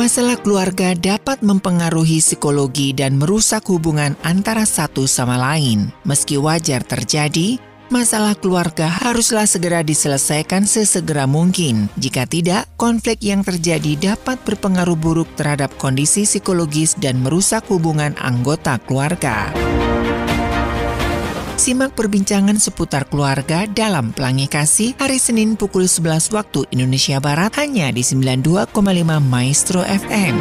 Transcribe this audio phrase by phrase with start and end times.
[0.00, 5.92] Masalah keluarga dapat mempengaruhi psikologi dan merusak hubungan antara satu sama lain.
[6.08, 7.60] Meski wajar terjadi,
[7.92, 11.92] masalah keluarga haruslah segera diselesaikan sesegera mungkin.
[12.00, 18.80] Jika tidak, konflik yang terjadi dapat berpengaruh buruk terhadap kondisi psikologis dan merusak hubungan anggota
[18.80, 19.52] keluarga.
[21.60, 27.92] Simak perbincangan seputar keluarga dalam Pelangi Kasih hari Senin pukul 11 waktu Indonesia Barat hanya
[27.92, 28.72] di 92,5
[29.20, 30.40] Maestro FM.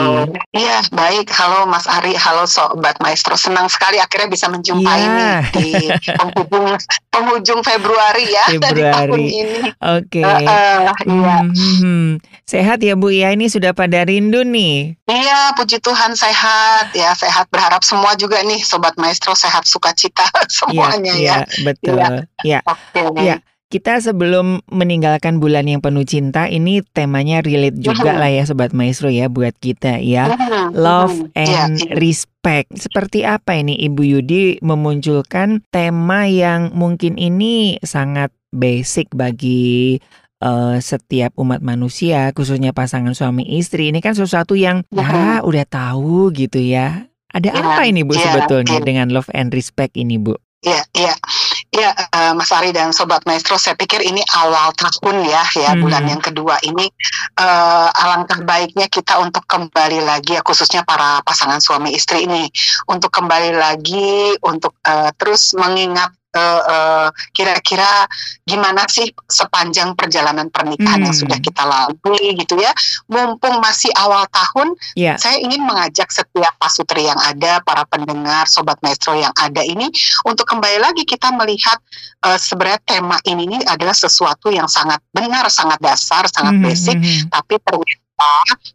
[0.51, 1.31] Iya, baik.
[1.31, 3.39] Halo Mas Ari, halo Sobat Maestro.
[3.39, 5.47] Senang sekali akhirnya bisa menjumpai ya.
[5.55, 5.87] di
[6.19, 6.75] penghubung
[7.15, 8.75] penghujung Februari ya Februari.
[8.75, 9.71] dari tahun ini.
[9.79, 10.19] Oke.
[10.19, 10.27] Okay.
[10.27, 11.47] Uh, uh, iya.
[11.47, 12.32] Hmm, hmm, hmm.
[12.53, 15.01] Sehat ya Bu ya, ini sudah pada rindu nih.
[15.09, 20.29] Iya, puji Tuhan sehat ya, sehat berharap semua juga nih Sobat Maestro sehat sukacita
[20.61, 21.49] semuanya ya.
[21.49, 21.97] Iya, betul.
[21.97, 22.09] Ya.
[22.45, 22.61] Ya.
[22.61, 23.09] Okay.
[23.25, 23.37] ya.
[23.73, 29.09] Kita sebelum meninggalkan bulan yang penuh cinta ini temanya relate juga lah ya Sobat Maestro
[29.09, 30.29] ya buat kita ya.
[30.77, 31.97] Love iya, and yeah.
[31.97, 32.69] respect.
[32.77, 39.97] Seperti apa ini Ibu Yudi memunculkan tema yang mungkin ini sangat basic bagi
[40.43, 45.65] uh, setiap umat manusia, khususnya pasangan suami istri, ini kan sesuatu yang ya, ya udah
[45.65, 47.07] tahu gitu ya.
[47.33, 48.85] Ada ya, apa ini Bu ya, sebetulnya ya.
[48.85, 50.37] dengan love and respect ini Bu?
[50.63, 51.15] Iya, iya.
[51.73, 55.81] Ya, uh, Mas Ari dan Sobat Maestro, saya pikir ini awal tahun ya, ya hmm.
[55.81, 56.87] bulan yang kedua ini
[57.41, 62.47] uh, alangkah baiknya kita untuk kembali lagi ya, khususnya para pasangan suami istri ini,
[62.87, 66.13] untuk kembali lagi untuk uh, terus mengingat
[67.33, 68.09] kira-kira uh, uh,
[68.49, 71.07] gimana sih sepanjang perjalanan pernikahan hmm.
[71.09, 72.73] yang sudah kita lalui gitu ya
[73.09, 75.21] mumpung masih awal tahun yeah.
[75.21, 79.93] saya ingin mengajak setiap pasutri yang ada para pendengar sobat maestro yang ada ini
[80.25, 81.77] untuk kembali lagi kita melihat
[82.25, 86.65] uh, sebenarnya tema ini, ini adalah sesuatu yang sangat benar sangat dasar sangat hmm.
[86.65, 87.05] basic hmm.
[87.05, 87.29] hmm.
[87.29, 88.02] tapi ternyata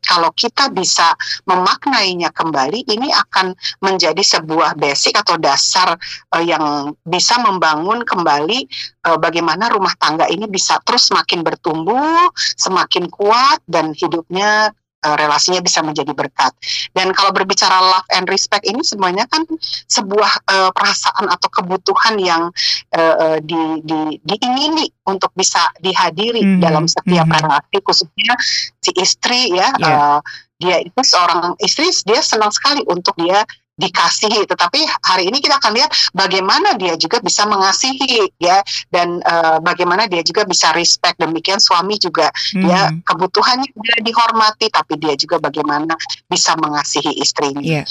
[0.03, 1.13] kalau kita bisa
[1.47, 3.53] memaknainya kembali ini akan
[3.83, 5.95] menjadi sebuah basic atau dasar
[6.33, 8.67] uh, yang bisa membangun kembali
[9.07, 14.71] uh, bagaimana rumah tangga ini bisa terus semakin bertumbuh, semakin kuat dan hidupnya
[15.07, 16.51] uh, relasinya bisa menjadi berkat.
[16.91, 19.47] Dan kalau berbicara love and respect ini semuanya kan
[19.87, 22.43] sebuah uh, perasaan atau kebutuhan yang
[22.91, 26.61] uh, di, di, diingini untuk bisa dihadiri mm -hmm.
[26.61, 27.43] dalam setiap mm -hmm.
[27.47, 28.33] relasi khususnya
[28.83, 29.71] si istri ya.
[29.79, 30.19] Yeah.
[30.19, 30.21] Uh,
[30.57, 33.45] dia itu seorang istri dia senang sekali untuk dia
[33.77, 39.61] dikasihi tetapi hari ini kita akan lihat bagaimana dia juga bisa mengasihi ya dan uh,
[39.61, 42.61] bagaimana dia juga bisa respect demikian suami juga hmm.
[42.65, 45.93] dia kebutuhannya dia dihormati tapi dia juga bagaimana
[46.25, 47.87] bisa mengasihi istrinya yeah.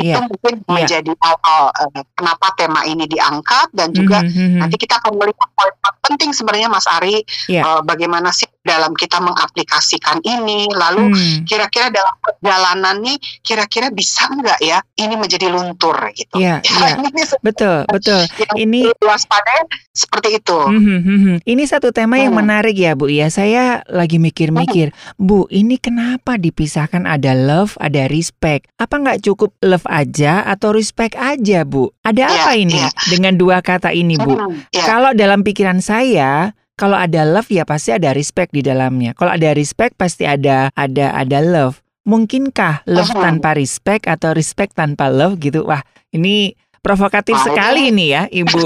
[0.00, 0.24] Itu yeah.
[0.24, 0.72] mungkin yeah.
[0.72, 4.58] menjadi awal uh, kenapa tema ini diangkat dan juga mm -hmm.
[4.64, 7.20] nanti kita akan melihat poin penting sebenarnya Mas Ari
[7.52, 7.68] yeah.
[7.68, 11.48] uh, bagaimana sih dalam kita mengaplikasikan ini lalu hmm.
[11.48, 17.26] kira-kira dalam perjalanan nih kira-kira bisa enggak ya ini menjadi luntur gitu ya, ya, ya.
[17.40, 18.20] betul betul
[18.60, 19.64] ini waspada
[19.96, 21.36] seperti itu hmm, hmm, hmm, hmm.
[21.48, 22.24] ini satu tema hmm.
[22.28, 25.16] yang menarik ya Bu ya saya lagi mikir-mikir hmm.
[25.16, 31.16] Bu ini kenapa dipisahkan ada love ada respect apa nggak cukup love aja atau respect
[31.16, 32.92] aja Bu ada ya, apa ini ya.
[33.08, 34.84] dengan dua kata ini Bu hmm, ya.
[34.84, 39.12] kalau dalam pikiran saya kalau ada love ya pasti ada respect di dalamnya.
[39.12, 41.84] Kalau ada respect pasti ada ada ada love.
[42.08, 45.68] Mungkinkah love tanpa respect atau respect tanpa love gitu?
[45.68, 45.84] Wah,
[46.16, 48.60] ini provokatif Nah, sekali ini ya, Ibu.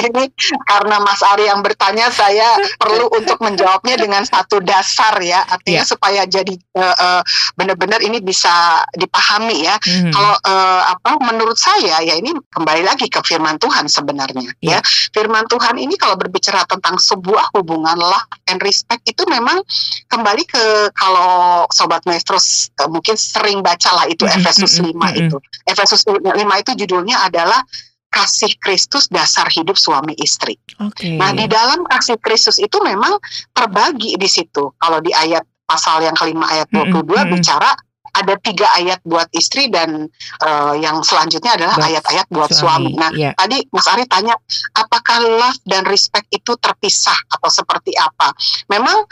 [0.00, 0.24] ini
[0.70, 5.84] karena Mas Ari yang bertanya saya perlu untuk menjawabnya dengan satu dasar ya artinya Ya.
[5.84, 7.22] supaya jadi eh, eh,
[7.54, 8.50] benar-benar ini bisa
[8.96, 10.10] dipahami ya Mhm.
[10.10, 14.80] kalau eh, apa menurut saya ya ini kembali lagi ke firman Tuhan sebenarnya Ya.
[14.80, 19.60] ya firman Tuhan ini kalau berbicara tentang sebuah hubungan love and respect itu memang
[20.08, 20.64] kembali ke
[20.96, 25.20] kalau sobat maestro eh, mungkin sering baca lah itu Mhm, Efesus mhm, 5 mhm.
[25.28, 25.36] itu
[25.68, 27.60] Efesus 5 itu judulnya adalah
[28.08, 30.56] kasih Kristus dasar hidup suami istri.
[30.80, 31.20] Oke.
[31.20, 33.20] Nah, di dalam kasih Kristus itu memang
[33.52, 34.72] terbagi di situ.
[34.80, 37.32] Kalau di ayat pasal yang kelima ayat Mm-mm, 22 mm-mm.
[37.36, 37.76] bicara
[38.16, 40.08] ada tiga ayat buat istri dan
[40.42, 42.96] eh, yang selanjutnya adalah ayat-ayat buat suami.
[42.96, 43.36] Nah, ya.
[43.36, 44.34] tadi Mas Ari tanya
[44.74, 48.32] apakah love dan respect itu terpisah atau seperti apa?
[48.72, 49.04] Memang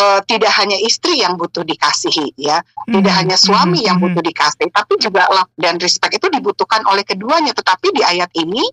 [0.00, 4.04] eh, tidak hanya istri yang butuh dikasihi ya, tidak Mhm, hanya suami mhm, yang mhm.
[4.08, 7.52] butuh dikasih, tapi juga love dan respect itu dibutuhkan oleh keduanya.
[7.52, 8.64] Tetapi di ayat ini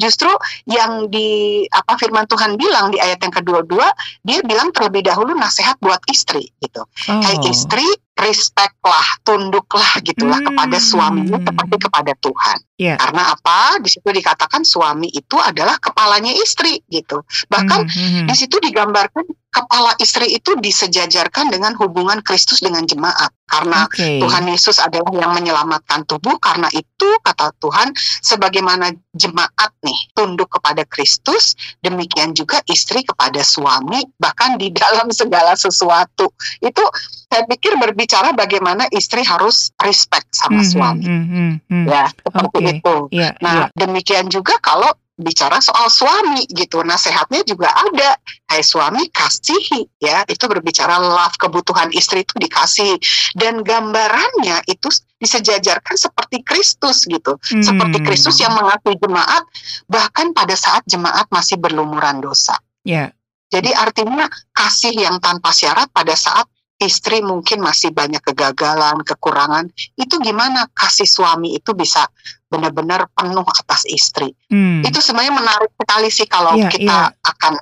[0.00, 0.32] justru
[0.64, 3.92] yang di apa firman Tuhan bilang di ayat yang kedua-dua,
[4.24, 6.82] dia bilang terlebih dahulu nasihat buat istri gitu.
[6.82, 7.20] Oh.
[7.20, 7.84] Hai istri,
[8.16, 10.48] respectlah, tunduklah gitulah Hmm.
[10.52, 12.58] kepada suamimu seperti kepada Tuhan.
[12.80, 12.94] Iya.
[12.96, 13.76] Karena apa?
[13.80, 17.20] Di situ dikatakan suami itu adalah kepalanya istri gitu.
[17.48, 18.26] Bahkan Mhm, mhm.
[18.28, 23.34] di situ digambarkan kepala istri itu disejajarkan dengan hubungan Kristus dengan jemaat.
[23.50, 24.22] Karena Oke.
[24.22, 27.90] Tuhan Yesus adalah yang menyelamatkan tubuh karena itu kata Tuhan
[28.22, 35.58] sebagaimana jemaat nih tunduk kepada Kristus demikian juga istri kepada suami bahkan di dalam segala
[35.58, 36.30] sesuatu
[36.62, 36.84] itu
[37.26, 41.86] saya pikir berbicara bagaimana istri harus respect sama Mhm, suami mhm, mhm.
[41.90, 42.70] ya seperti Oke.
[42.78, 43.74] itu Iya, Nah, iya.
[43.74, 46.82] demikian juga kalau bicara soal suami gitu.
[46.82, 48.16] Nasihatnya juga ada.
[48.50, 50.24] Hai suami, kasihi ya.
[50.26, 52.96] Itu berbicara love kebutuhan istri itu dikasih
[53.38, 54.88] dan gambarannya itu
[55.20, 57.36] disejajarkan seperti Kristus gitu.
[57.44, 58.06] Seperti Hmm.
[58.08, 59.44] Kristus yang mengasihi jemaat
[59.86, 62.56] bahkan pada saat jemaat masih berlumuran dosa.
[62.82, 63.12] Ya.
[63.50, 66.46] Jadi artinya kasih yang tanpa syarat pada saat
[66.80, 69.68] istri mungkin masih banyak kegagalan, kekurangan,
[70.00, 72.08] itu gimana kasih suami itu bisa
[72.48, 74.32] benar-benar penuh atas istri.
[74.48, 74.80] Hmm.
[74.82, 77.22] Itu sebenarnya menarik sekali sih kalau Iya, kita iya.
[77.22, 77.54] akan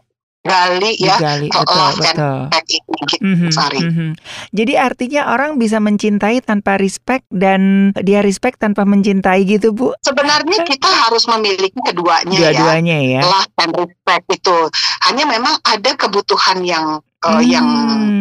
[0.49, 2.39] gali ya soal betul, love and betul.
[2.49, 3.81] respect ini gitu, Mhm, Sari.
[3.85, 4.11] mhm.
[4.55, 9.93] Jadi artinya orang bisa mencintai tanpa respect dan dia respect tanpa mencintai gitu, Bu?
[10.01, 12.55] Sebenarnya kita harus memiliki keduanya ya.
[12.55, 13.21] Dua-duanya ya.
[13.29, 14.59] Love and respect itu.
[15.05, 17.69] Hanya memang ada kebutuhan yang eh, yang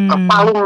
[0.09, 0.27] eh, Hmm.
[0.29, 0.61] paling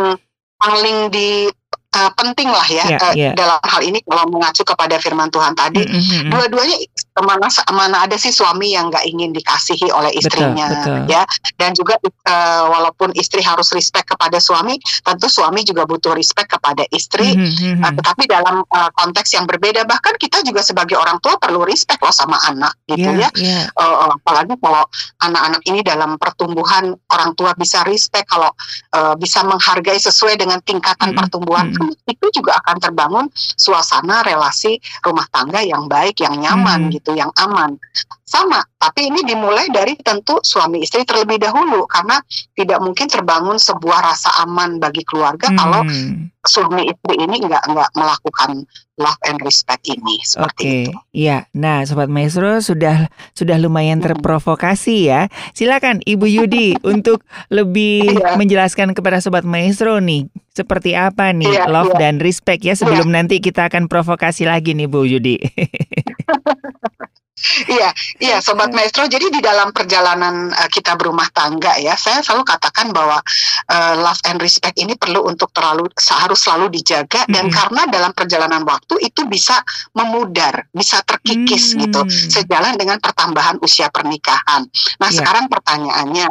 [0.62, 1.50] paling di
[1.92, 3.32] eh, penting lah ya Iya, eh, iya.
[3.36, 6.30] dalam hal ini kalau mengacu kepada firman Tuhan tadi Mhm, mhm.
[6.32, 6.78] dua-duanya
[7.22, 11.04] mana mana ada sih suami yang nggak ingin dikasihi oleh istrinya betul.
[11.06, 11.22] ya
[11.60, 16.88] dan juga eh, walaupun istri harus respect kepada suami tentu suami juga butuh respect kepada
[16.90, 17.84] istri Mhm, mhm.
[17.84, 22.00] Eh, tetapi dalam eh, konteks yang berbeda bahkan kita juga sebagai orang tua perlu respect
[22.00, 23.60] loh sama anak gitu Iya, ya iya.
[23.68, 24.84] Eh, eh, apalagi kalau
[25.20, 28.50] anak-anak ini dalam pertumbuhan orang tua bisa respect kalau
[28.96, 31.81] eh, bisa menghargai sesuai dengan tingkatan Mm-mm, pertumbuhan mm-mm.
[32.04, 33.26] Itu juga akan terbangun
[33.56, 36.92] suasana relasi rumah tangga yang baik yang nyaman Mm.
[36.94, 37.78] gitu yang aman
[38.24, 42.18] sama tapi ini dimulai dari tentu suami istri terlebih dahulu karena
[42.54, 46.32] tidak mungkin terbangun sebuah rasa aman bagi keluarga kalau Hmm.
[46.42, 48.64] suami istri ini nggak nggak melakukan
[48.96, 51.38] love and respect ini seperti Oke, itu iya.
[51.52, 54.14] Nah, Sobat Maestro sudah sudah lumayan Mm-mm.
[54.14, 55.26] terprovokasi ya.
[55.52, 58.38] Silakan Ibu Yudi untuk lebih Iya.
[58.38, 62.00] menjelaskan kepada Sobat Maestro nih seperti apa nih Iya, love iya.
[62.08, 65.40] dan respect ya sebelum nanti kita akan provokasi lagi nih Bu Yudi.
[67.42, 67.90] Iya,
[68.22, 69.10] iya sobat maestro.
[69.10, 73.18] Jadi di dalam perjalanan eh, kita berumah tangga ya, saya selalu katakan bahwa
[73.66, 75.90] eh, love and respect ini perlu untuk terlalu
[76.22, 77.58] harus selalu dijaga dan Mm-mm.
[77.58, 79.58] karena dalam perjalanan waktu itu bisa
[79.98, 81.88] memudar, bisa terkikis Hmm.
[81.88, 84.70] gitu sejalan dengan pertambahan usia pernikahan.
[85.02, 85.18] Nah, Iya.
[85.26, 86.28] sekarang pertanyaannya,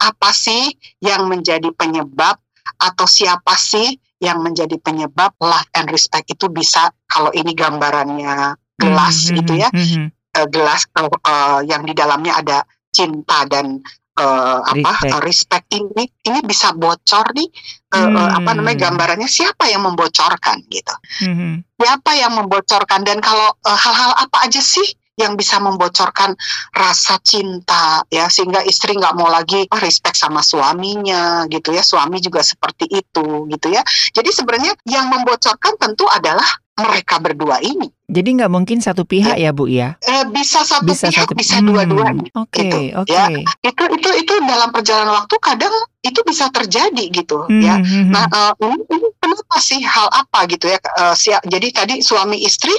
[0.00, 0.72] apa sih
[1.04, 2.40] yang menjadi penyebab
[2.78, 9.28] atau siapa sih yang menjadi penyebab love and respect itu bisa kalau ini gambarannya gelas
[9.28, 12.58] Mhm, gitu ya mhm, eh, gelas eh, eh, yang di dalamnya ada
[12.92, 13.80] cinta dan
[14.16, 15.12] apa Respect.
[15.12, 17.48] eh, respect ini ini bisa bocor nih
[17.92, 18.84] eh, eh, apa namanya Hmm.
[18.88, 20.94] gambarannya siapa yang membocorkan gitu
[21.28, 21.60] mhm.
[21.76, 26.36] siapa yang membocorkan dan kalau hal-hal apa aja sih yang bisa membocorkan
[26.70, 32.20] rasa cinta ya sehingga istri nggak mau lagi ah, respect sama suaminya gitu ya suami
[32.20, 33.80] juga seperti itu gitu ya
[34.12, 36.44] jadi sebenarnya yang membocorkan tentu adalah
[36.76, 39.98] mereka berdua ini Jadi nggak mungkin satu pihak ya Bu ya?
[39.98, 43.10] Eh, bisa satu Bisa pihak satu bisa Hmm, dua-duanya Oke, gitu, oke.
[43.10, 43.26] ya.
[43.64, 48.28] itu itu itu dalam perjalanan waktu kadang itu bisa terjadi gitu Hmm, ya hmm, nah
[48.28, 52.76] eh, ini, ini kenapa sih hal apa gitu ya Eh, sia- jadi tadi suami istri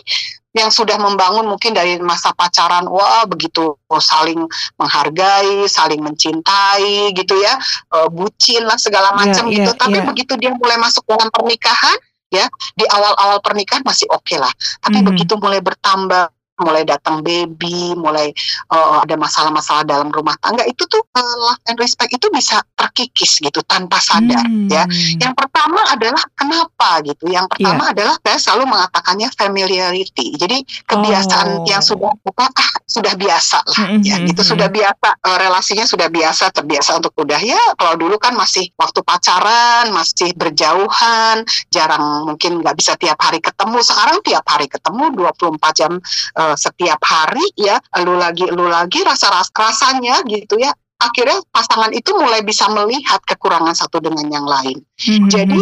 [0.57, 4.41] yang sudah membangun mungkin dari masa pacaran, wah begitu saling
[4.75, 7.55] menghargai, saling mencintai gitu ya,
[7.93, 9.71] uh, bucin lah segala iya, macam yeah, gitu.
[9.73, 10.07] Yeah, Tapi yeah.
[10.07, 11.97] begitu dia mulai masuk dalam pernikahan,
[12.27, 12.45] ya
[12.75, 14.51] di awal-awal pernikahan masih oke okay lah.
[14.83, 15.09] Tapi mm -hmm.
[15.13, 18.33] begitu mulai bertambah mulai datang baby, mulai
[18.73, 23.41] uh, ada masalah-masalah dalam rumah tangga itu tuh uh, love and respect itu bisa terkikis
[23.41, 24.69] gitu tanpa sadar hmm.
[24.69, 24.83] ya.
[25.17, 27.29] Yang pertama adalah kenapa gitu.
[27.29, 27.93] Yang pertama yeah.
[27.93, 30.33] adalah saya selalu mengatakannya familiarity.
[30.37, 31.67] Jadi kebiasaan oh.
[31.69, 34.07] yang sudah apa ah, sudah biasa lah mm -hmm.
[34.07, 38.31] ya gitu sudah biasa uh, relasinya sudah biasa terbiasa untuk udah ya kalau dulu kan
[38.37, 44.71] masih waktu pacaran masih berjauhan jarang mungkin nggak bisa tiap hari ketemu sekarang tiap hari
[44.71, 45.91] ketemu 24 jam
[46.39, 51.93] uh, setiap hari ya lu lagi lu lagi rasa ras rasanya gitu ya akhirnya pasangan
[51.93, 55.29] itu mulai bisa melihat kekurangan satu dengan yang lain hmm.
[55.29, 55.59] jadi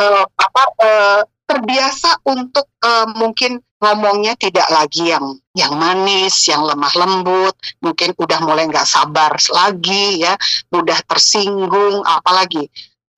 [0.00, 6.92] uh, apa uh, terbiasa untuk uh, mungkin ngomongnya tidak lagi yang yang manis, yang lemah
[6.98, 10.34] lembut, mungkin udah mulai nggak sabar lagi ya,
[10.74, 12.66] mudah tersinggung, apalagi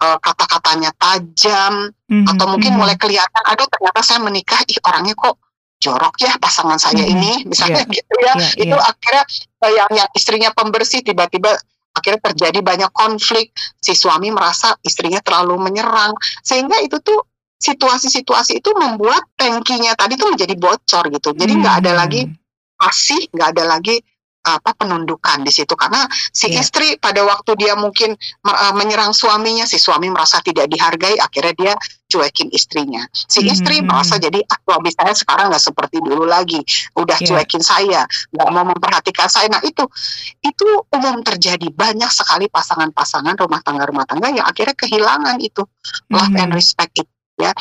[0.05, 2.29] uh, kata-katanya tajam, mm-hmm.
[2.29, 5.37] atau mungkin mulai kelihatan, aduh ternyata saya menikah, ih orangnya kok
[5.81, 7.15] jorok ya pasangan saya hmm.
[7.17, 7.97] ini misalnya yeah.
[7.97, 8.91] gitu ya yeah, itu yeah.
[8.93, 9.25] akhirnya
[9.65, 11.57] uh, yang yang istrinya pembersih tiba-tiba
[11.97, 17.19] akhirnya terjadi banyak konflik si suami merasa istrinya terlalu menyerang sehingga itu tuh
[17.61, 21.83] situasi-situasi itu membuat tangkinya tadi tuh menjadi bocor gitu jadi nggak hmm.
[21.85, 22.23] ada lagi
[22.81, 23.97] kasih nggak ada lagi
[24.40, 26.64] apa penundukan di situ karena si yeah.
[26.64, 28.16] istri pada waktu dia mungkin
[28.49, 31.73] uh, menyerang suaminya si suami merasa tidak dihargai akhirnya dia
[32.09, 33.52] cuekin istrinya si mm-hmm.
[33.52, 36.64] istri merasa jadi ah suami saya sekarang nggak seperti dulu lagi
[36.97, 37.28] udah yeah.
[37.28, 38.00] cuekin saya
[38.32, 39.85] nggak mau memperhatikan saya nah itu
[40.40, 46.16] itu umum terjadi banyak sekali pasangan-pasangan rumah tangga rumah tangga yang akhirnya kehilangan itu mm-hmm.
[46.16, 47.52] love and respect itu ya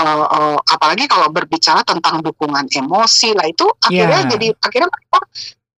[0.00, 4.32] uh, uh, apalagi kalau berbicara tentang dukungan emosi lah itu akhirnya yeah.
[4.32, 5.20] jadi akhirnya mereka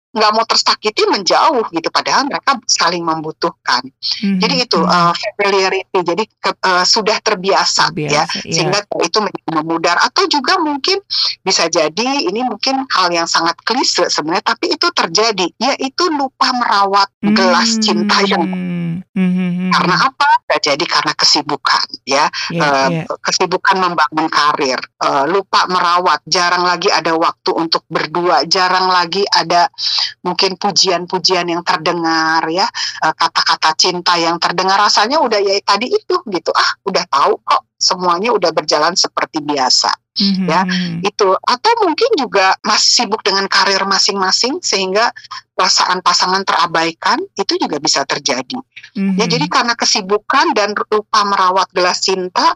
[0.09, 4.41] nggak mau tersakiti menjauh gitu padahal mereka saling membutuhkan mm-hmm.
[4.41, 8.25] jadi itu uh, familiarity jadi ke, uh, sudah terbiasa, terbiasa ya yeah.
[8.49, 9.21] sehingga itu
[9.53, 10.97] memudar atau juga mungkin
[11.45, 17.09] bisa jadi ini mungkin hal yang sangat klise sebenarnya tapi itu terjadi yaitu lupa merawat
[17.21, 17.35] mm-hmm.
[17.37, 18.49] gelas cinta yang
[19.13, 19.69] mm-hmm.
[19.69, 23.05] karena apa jadi karena kesibukan ya yeah, uh, yeah.
[23.21, 29.69] kesibukan membangun karir uh, lupa merawat jarang lagi ada waktu untuk berdua jarang lagi ada
[30.23, 32.67] mungkin pujian-pujian yang terdengar ya
[33.03, 37.69] eh, kata-kata cinta yang terdengar rasanya udah ya tadi itu gitu ah udah tahu kok
[37.79, 39.87] semuanya udah berjalan seperti biasa
[40.19, 40.47] mm-hmm.
[40.51, 40.61] ya
[40.99, 45.15] itu atau mungkin juga masih sibuk dengan karir masing-masing sehingga
[45.55, 48.59] perasaan pasangan terabaikan itu juga bisa terjadi
[48.99, 49.15] mm-hmm.
[49.15, 52.51] ya jadi karena kesibukan dan lupa merawat gelas cinta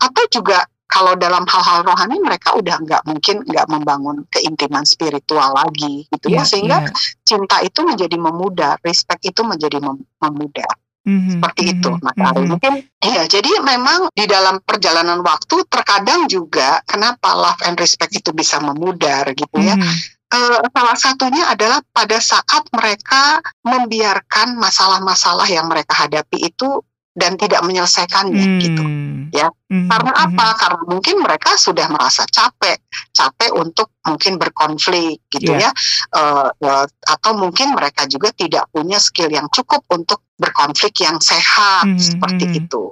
[0.00, 6.04] atau juga kalau dalam hal-hal rohani mereka udah nggak mungkin nggak membangun keintiman spiritual lagi
[6.12, 6.92] gitu yeah, ya sehingga yeah.
[7.24, 10.68] cinta itu menjadi memudar, respect itu menjadi mem memudar.
[11.02, 12.46] Mm-hmm, Seperti mm-hmm, itu, Mas mm-hmm.
[12.46, 12.72] Mungkin
[13.02, 18.62] ya, jadi memang di dalam perjalanan waktu terkadang juga kenapa love and respect itu bisa
[18.62, 19.82] memudar gitu mm-hmm.
[19.82, 19.90] ya.
[20.32, 26.80] Uh, salah satunya adalah pada saat mereka membiarkan masalah-masalah yang mereka hadapi itu
[27.12, 28.60] dan tidak menyelesaikannya hmm.
[28.60, 28.84] gitu
[29.32, 29.88] ya hmm.
[29.88, 30.24] karena hmm.
[30.32, 32.80] apa karena mungkin mereka sudah merasa capek
[33.12, 35.68] capek untuk mungkin berkonflik gitu yeah.
[35.68, 35.70] ya
[36.16, 41.84] uh, uh, atau mungkin mereka juga tidak punya skill yang cukup untuk berkonflik yang sehat
[41.84, 42.00] hmm.
[42.00, 42.60] seperti hmm.
[42.64, 42.84] itu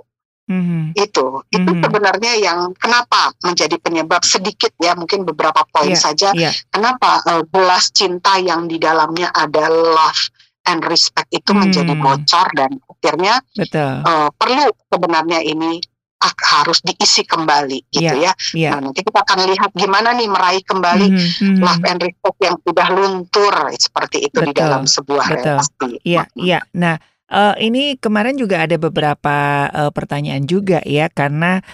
[0.51, 0.99] Mm-hmm.
[0.99, 1.83] Itu itu mm-hmm.
[1.87, 6.35] sebenarnya yang kenapa menjadi penyebab sedikit ya mungkin beberapa poin yeah, saja.
[6.35, 6.51] Yeah.
[6.75, 10.23] Kenapa uh, gelas cinta yang di dalamnya ada love
[10.69, 11.61] and respect itu hmm.
[11.67, 13.35] menjadi bocor dan akhirnya
[14.01, 15.81] Uh, perlu sebenarnya ini
[16.21, 18.53] harus diisi kembali gitu yeah, ya.
[18.53, 18.73] Yeah.
[18.77, 21.57] Nah, nanti kita akan lihat gimana nih meraih kembali mm -hmm.
[21.65, 24.49] love and respect yang sudah luntur seperti itu Betul.
[24.49, 25.57] di dalam sebuah Betul.
[25.57, 25.91] relasi.
[26.05, 26.61] Iya, iya.
[26.77, 27.01] Nah,
[27.33, 29.37] uh, ini kemarin juga ada beberapa
[29.73, 31.65] uh, pertanyaan juga ya karena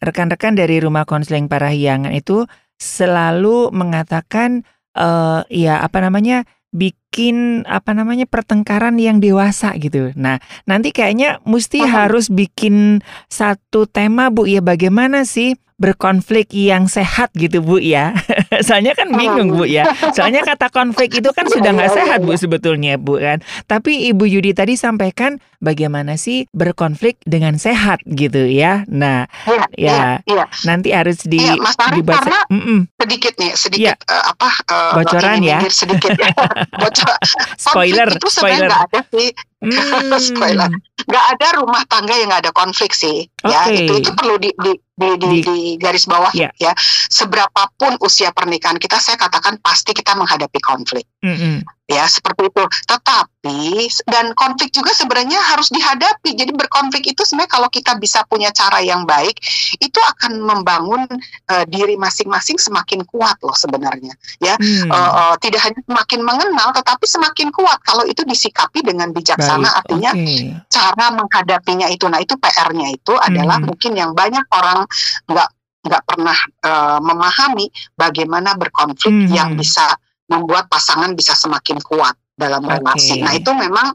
[0.00, 2.44] rekan-rekan uh, dari Rumah Konseling Parahyangan itu
[2.76, 4.60] selalu mengatakan
[4.96, 10.10] uh, ya apa namanya bikin apa namanya pertengkaran yang dewasa gitu.
[10.18, 12.98] Nah, nanti kayaknya mesti harus bikin
[13.30, 18.14] satu tema Bu ya bagaimana sih berkonflik yang sehat gitu Bu ya.
[18.66, 19.90] Soalnya kan bingung Bu ya.
[20.14, 23.42] Soalnya kata konflik itu kan sudah nggak sehat Bu sebetulnya Bu kan.
[23.66, 28.84] Tapi Ibu Yudi tadi sampaikan bagaimana sih berkonflik dengan sehat gitu ya.
[28.84, 32.20] Nah, ya, ya, ya, nanti harus di ya, Mas dibaca.
[32.20, 32.80] Karena mm -mm.
[33.00, 34.12] sedikit nih, sedikit ya.
[34.12, 35.58] uh, apa uh, bocoran ya.
[35.72, 36.30] Sedikit ya.
[36.84, 37.16] Bocor.
[37.56, 38.68] spoiler, itu spoiler.
[38.68, 39.32] ada sih
[39.64, 40.12] Hmm.
[40.28, 40.68] Spoiler.
[41.08, 43.24] Nggak ada rumah tangga yang nggak ada konflik sih.
[43.44, 43.88] Ya, Oke.
[43.88, 46.52] itu itu perlu di di di, di, Di- di garis bawah Ya.
[46.60, 46.76] ya.
[47.08, 51.08] Seberapapun usia pernikahan kita, saya katakan pasti kita menghadapi konflik.
[51.24, 51.64] Mm-mm.
[51.84, 52.64] Ya seperti itu.
[52.88, 53.60] Tetapi
[54.08, 56.32] dan konflik juga sebenarnya harus dihadapi.
[56.32, 59.36] Jadi berkonflik itu sebenarnya kalau kita bisa punya cara yang baik,
[59.76, 61.04] itu akan membangun
[61.52, 64.16] eh, diri masing-masing semakin kuat loh sebenarnya.
[64.40, 64.88] Ya, Hmm.
[64.88, 69.68] Eh, eh, tidak hanya semakin mengenal, tetapi semakin kuat kalau itu disikapi dengan bijaksana.
[69.68, 70.36] Baik, Artinya oke.
[70.72, 72.08] cara menghadapinya itu.
[72.08, 73.66] Nah itu PR-nya itu adalah Mhm.
[73.68, 74.88] mungkin yang banyak orang
[75.28, 75.48] nggak
[75.84, 79.36] nggak pernah eh, memahami bagaimana berkonflik Mhm.
[79.36, 79.84] yang bisa
[80.28, 83.22] membuat pasangan bisa semakin kuat dalam relasi.
[83.22, 83.94] Nah itu memang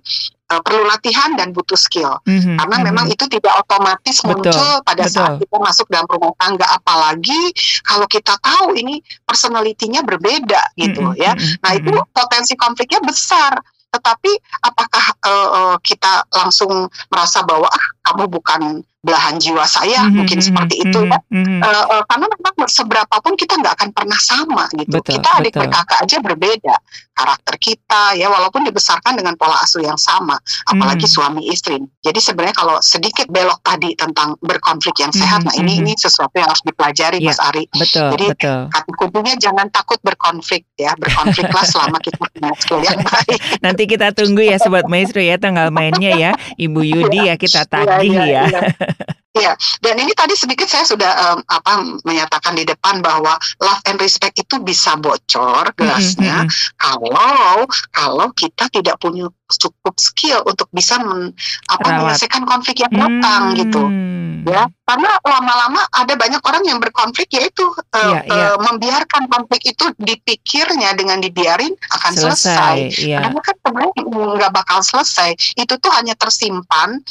[0.49, 2.85] eh, perlu latihan dan butuh skill Mhm, karena mhm.
[2.87, 5.15] memang itu tidak otomatis Betul, muncul pada betul.
[5.19, 7.51] saat kita masuk dalam rumah tangga apalagi
[7.83, 11.35] kalau kita tahu ini personalitinya berbeda gitu Mm-mm, ya.
[11.35, 12.15] mm-mm, Nah itu mm-mm.
[12.15, 13.59] potensi konfliknya besar.
[13.89, 14.31] Tetapi
[14.63, 18.61] apakah eh, kita langsung merasa bahwa ah kamu bukan
[18.99, 21.17] belahan jiwa saya Mhm, mungkin mhm, seperti itu mhm, ya?
[21.31, 21.59] mhm.
[21.63, 24.99] Eh, eh, karena memang seberapapun kita nggak akan pernah sama gitu.
[24.99, 25.61] Betul, kita adik betul.
[25.65, 26.75] berkakak aja berbeda
[27.15, 31.11] karakter kita ya walaupun dibesarkan dengan pola asuh yang sama, apalagi Mhm.
[31.11, 31.75] suami istri.
[31.99, 35.81] Jadi sebenarnya kalau sedikit belok tadi tentang berkonflik yang sehat, Mhm, nah ini mhm.
[35.83, 37.35] ini sesuatu yang harus dipelajari Ya.
[37.35, 37.63] Mas Ari.
[37.71, 38.59] Betul, Jadi, betul.
[38.71, 43.39] Kata kuncinya jangan takut berkonflik ya, berkonfliklah selama kita punya skill yang baik.
[43.59, 46.31] Nanti kita tunggu ya Sobat Maestro ya tanggal mainnya ya.
[46.55, 48.61] Ibu Yudi ya kita tagih Iya, iya, ya.
[49.39, 51.71] Iya, dan ini tadi sedikit saya sudah em, apa
[52.03, 57.63] menyatakan di depan bahwa love and respect itu bisa bocor gelasnya Mhm, kalau
[57.95, 61.33] kalau kita tidak punya cukup skill untuk bisa men-
[61.65, 61.97] apa Rawat.
[62.13, 63.81] menyelesaikan konflik yang datang gitu.
[63.81, 64.17] Hmm.
[64.39, 67.59] Ya, karena lama-lama ada banyak orang yang berkonflik yaitu
[67.91, 68.45] eh, Iya, iya.
[68.47, 72.87] eh, membiarkan konflik itu dipikirnya dengan dibiarin akan selesai.
[72.87, 73.19] Selesai, ya.
[73.19, 75.35] Karena kan sebenarnya nggak bakal selesai.
[75.59, 77.03] Itu tuh hanya tersimpan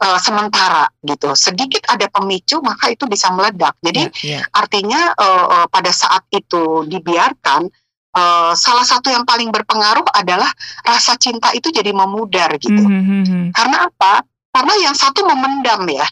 [0.00, 1.36] eh, sementara gitu.
[1.36, 3.76] Sedikit ada pemicu maka itu bisa meledak.
[3.84, 4.42] Jadi Ya, ya.
[4.56, 7.68] artinya eh, eh, pada saat itu dibiarkan
[8.10, 10.50] eh, salah satu yang paling berpengaruh adalah
[10.82, 12.80] rasa cinta itu jadi memudar gitu.
[12.82, 13.42] Mhm, mhm.
[13.54, 14.22] Karena apa?
[14.50, 16.02] Karena yang satu memendam ya,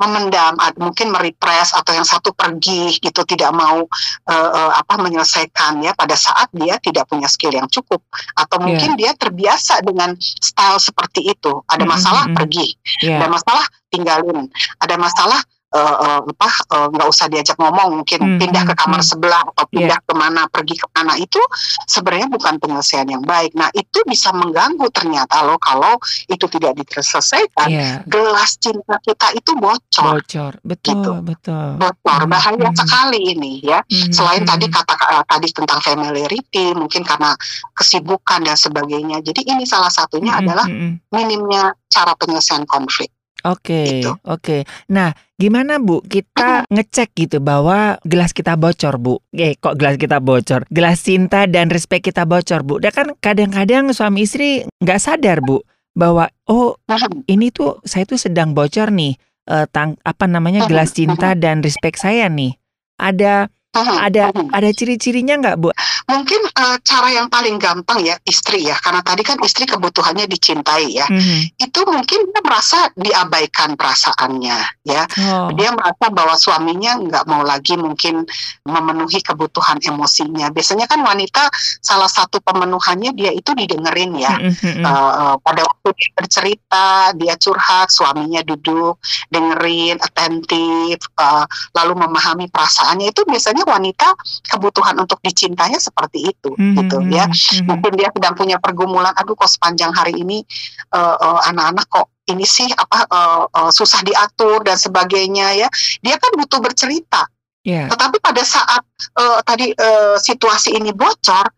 [0.00, 3.84] memendam, mungkin merepress atau yang satu pergi gitu, tidak mau
[4.26, 8.00] eh, eh, apa menyelesaikan ya pada saat dia tidak punya skill yang cukup,
[8.34, 8.64] atau Iya.
[8.64, 11.60] mungkin dia terbiasa dengan style seperti itu.
[11.68, 12.36] Ada Mm, masalah mm, mm.
[12.40, 12.66] pergi,
[13.04, 13.20] Ya.
[13.20, 14.48] ada masalah tinggalin,
[14.80, 15.40] ada masalah
[15.74, 19.08] eh, apa eh, nggak usah diajak ngomong, mungkin Mm, pindah ke mm, kamar mm.
[19.10, 19.70] sebelah atau Iya.
[19.74, 21.40] pindah ke mana, pergi ke mana itu
[21.84, 23.52] sebenarnya bukan penyelesaian yang baik.
[23.52, 28.00] Nah itu bisa mengganggu ternyata loh kalau itu tidak diselesaikan, Ya.
[28.06, 30.52] gelas cinta kita itu bocor, Bocor.
[30.62, 31.12] Betul, Gitu.
[31.22, 31.66] betul.
[31.76, 32.76] bocor, Mhm, bahaya mhm.
[32.78, 33.82] sekali ini ya.
[33.84, 34.48] Mhm, Selain mhm.
[34.48, 37.34] tadi kata eh, tadi tentang familiarity, mungkin karena
[37.72, 39.18] kesibukan dan sebagainya.
[39.20, 40.66] Jadi ini salah satunya Mhm, adalah
[41.10, 43.13] minimnya cara penyelesaian konflik.
[43.44, 44.10] Oke, Gitu.
[44.24, 44.64] oke.
[44.88, 46.00] Nah, gimana Bu?
[46.00, 49.20] Kita ngecek gitu bahwa gelas kita bocor, Bu.
[49.30, 50.64] Eh, kok gelas kita bocor?
[50.72, 52.80] Gelas cinta dan respect kita bocor, Bu.
[52.80, 55.60] Dan kan kadang-kadang suami istri nggak sadar, Bu,
[55.92, 56.80] bahwa oh
[57.26, 59.14] ini tuh saya tuh sedang bocor nih.
[59.44, 62.56] eh, tang apa namanya gelas cinta dan respect saya nih.
[62.96, 65.68] Ada ada ada ciri-cirinya nggak, Bu?
[66.06, 70.94] Mungkin eh, cara yang paling gampang ya istri ya, karena tadi kan istri kebutuhannya dicintai
[70.94, 71.06] ya.
[71.10, 71.58] Mhm.
[71.58, 75.02] Itu mungkin dia merasa diabaikan perasaannya ya.
[75.26, 78.22] Oh, Dia merasa bahwa suaminya nggak mau lagi mungkin
[78.62, 80.52] memenuhi kebutuhan emosinya.
[80.54, 81.50] Biasanya kan wanita
[81.82, 84.34] salah satu pemenuhannya dia itu didengerin ya.
[84.38, 89.00] eh, pada waktu dia bercerita, dia curhat, suaminya duduk,
[89.32, 94.14] dengerin, atentif, eh, lalu memahami perasaannya itu biasanya wanita
[94.46, 97.24] kebutuhan untuk dicintanya seperti itu, Mhm, gitu ya.
[97.26, 97.66] mhm, mhm.
[97.68, 100.44] Mungkin dia sedang punya pergumulan, aduh kok sepanjang hari ini
[100.92, 105.68] eh, eh, anak-anak kok ini sih apa eh, eh, susah diatur dan sebagainya ya.
[106.00, 107.26] Dia kan butuh bercerita.
[107.64, 107.88] Ya.
[107.88, 108.84] Tetapi pada saat
[109.16, 111.48] eh, tadi eh, situasi ini bocor,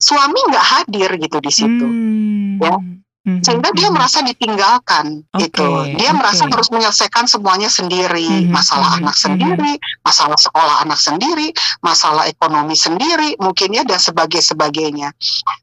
[0.00, 2.56] suami nggak hadir gitu di situ Hmm.
[2.60, 2.76] Ya.
[3.20, 4.00] Mhm, sehingga dia mhm.
[4.00, 6.18] merasa ditinggalkan Oke, gitu dia oke.
[6.24, 9.22] merasa harus menyelesaikan semuanya sendiri Mhm, masalah mhm, anak mhm.
[9.28, 11.52] sendiri masalah sekolah anak sendiri
[11.84, 15.12] masalah ekonomi sendiri mungkin ya dan sebagai sebagainya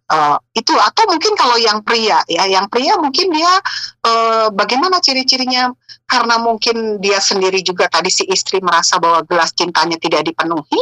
[0.07, 3.59] Eh, itu atau mungkin kalau yang pria ya yang pria mungkin dia
[4.07, 5.67] eh, bagaimana ciri-cirinya
[6.07, 10.79] karena mungkin dia sendiri juga tadi si istri merasa bahwa gelas cintanya tidak dipenuhi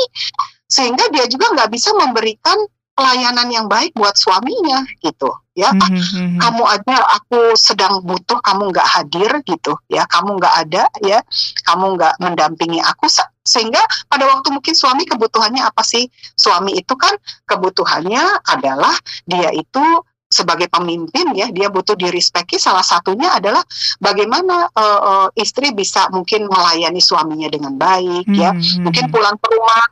[0.69, 2.53] sehingga dia juga nggak bisa memberikan
[2.95, 6.39] pelayanan yang baik buat suaminya gitu ya Mhm, mhm.
[6.39, 11.19] kamu aja aku sedang butuh kamu nggak hadir gitu ya kamu nggak ada ya
[11.63, 13.79] kamu nggak mendampingi aku se- sehingga
[14.11, 17.15] pada waktu mungkin suami kebutuhannya apa sih suami itu kan
[17.47, 19.83] kebutuhannya adalah dia itu
[20.25, 23.63] sebagai pemimpin ya dia butuh direspeki salah satunya adalah
[24.01, 28.51] bagaimana uh, uh, istri bisa mungkin melayani suaminya dengan baik ya.
[28.51, 29.13] Hmm, hmm, Mungkin hmm.
[29.15, 29.83] pulang ke rumah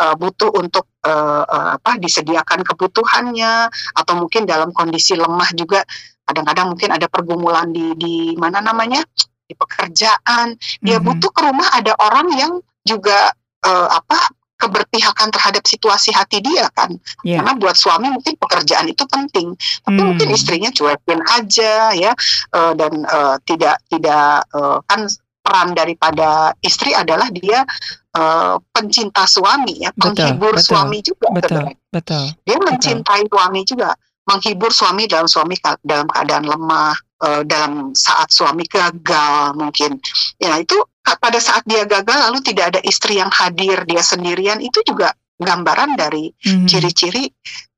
[0.00, 5.82] uh, butuh untuk uh, uh, apa disediakan kebutuhannya atau mungkin dalam kondisi lemah juga
[6.26, 9.02] kadang-kadang mungkin ada pergumulan di di mana namanya
[9.46, 11.06] di pekerjaan dia Mhm.
[11.06, 12.52] butuh ke rumah ada orang yang
[12.86, 13.34] juga
[13.66, 14.18] uh, apa
[14.60, 16.92] keberpihakan terhadap situasi hati dia kan
[17.24, 17.40] Iya.
[17.40, 20.36] karena buat suami mungkin pekerjaan itu penting tapi mungkin Hmm.
[20.36, 22.12] istrinya cuekin aja ya
[22.52, 25.08] eh, dan eh, tidak tidak eh, kan
[25.40, 27.64] peran daripada istri adalah dia
[28.10, 31.76] eh, pencinta suami ya Betul, penghibur betul, suami juga Betul, sebenarnya.
[31.90, 32.24] betul.
[32.42, 33.90] dia mencintai suami juga
[34.26, 39.98] menghibur suami dalam suami dalam keadaan lemah eh, dalam saat suami gagal mungkin
[40.36, 44.78] ya itu pada saat dia gagal lalu tidak ada istri yang hadir dia sendirian itu
[44.84, 46.68] juga gambaran dari Mhm.
[46.68, 47.24] ciri-ciri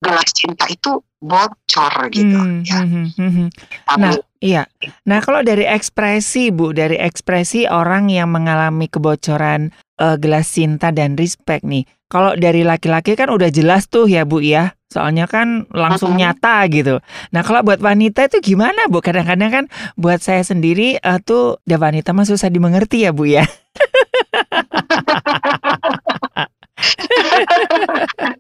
[0.02, 2.82] gelas cinta itu bocor gitu Hmm, ya.
[2.82, 3.48] hmm, hmm, hmm.
[3.86, 4.62] Tapi, Nah, iya.
[5.06, 9.70] Nah, kalau dari ekspresi, Bu, dari ekspresi orang yang mengalami kebocoran
[10.02, 11.86] eh, gelas cinta dan respect nih.
[12.10, 14.74] Kalau dari laki-laki kan udah jelas tuh ya, Bu ya.
[14.92, 17.00] Soalnya kan langsung nyata gitu.
[17.32, 19.00] Nah, kalau buat wanita itu gimana, Bu?
[19.00, 19.64] Kadang-kadang kan
[19.96, 23.46] buat saya sendiri eh, tuh ya wanita mah susah dimengerti ya, Bu ya.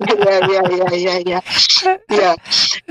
[0.02, 1.38] Iya iya iya iya iya.
[2.10, 2.32] Iya.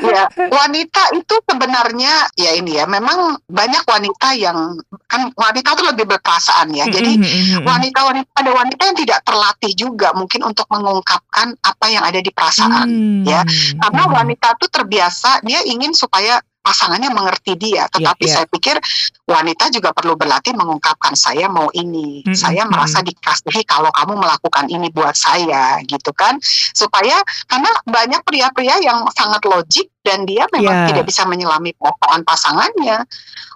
[0.01, 6.05] Ya, wanita itu sebenarnya ya ini ya, memang banyak wanita yang kan wanita itu lebih
[6.09, 6.87] berperasaan ya.
[6.89, 7.19] Jadi
[7.61, 12.87] wanita-wanita ada wanita yang tidak terlatih juga mungkin untuk mengungkapkan apa yang ada di perasaan.
[12.87, 13.45] Hmm, ya.
[13.79, 14.11] Karena mhm.
[14.11, 18.33] wanita tuh terbiasa dia ingin supaya pasangannya mengerti dia, tetapi iya.
[18.37, 18.77] saya pikir
[19.31, 24.67] wanita juga perlu berlatih mengungkapkan saya mau ini, Mm-mm, saya merasa dikasihi kalau kamu melakukan
[24.67, 26.35] ini buat saya, gitu kan?
[26.75, 30.87] Supaya karena banyak pria-pria yang sangat logik dan dia memang Iya.
[30.91, 33.05] tidak bisa menyelami perasaan pasangannya.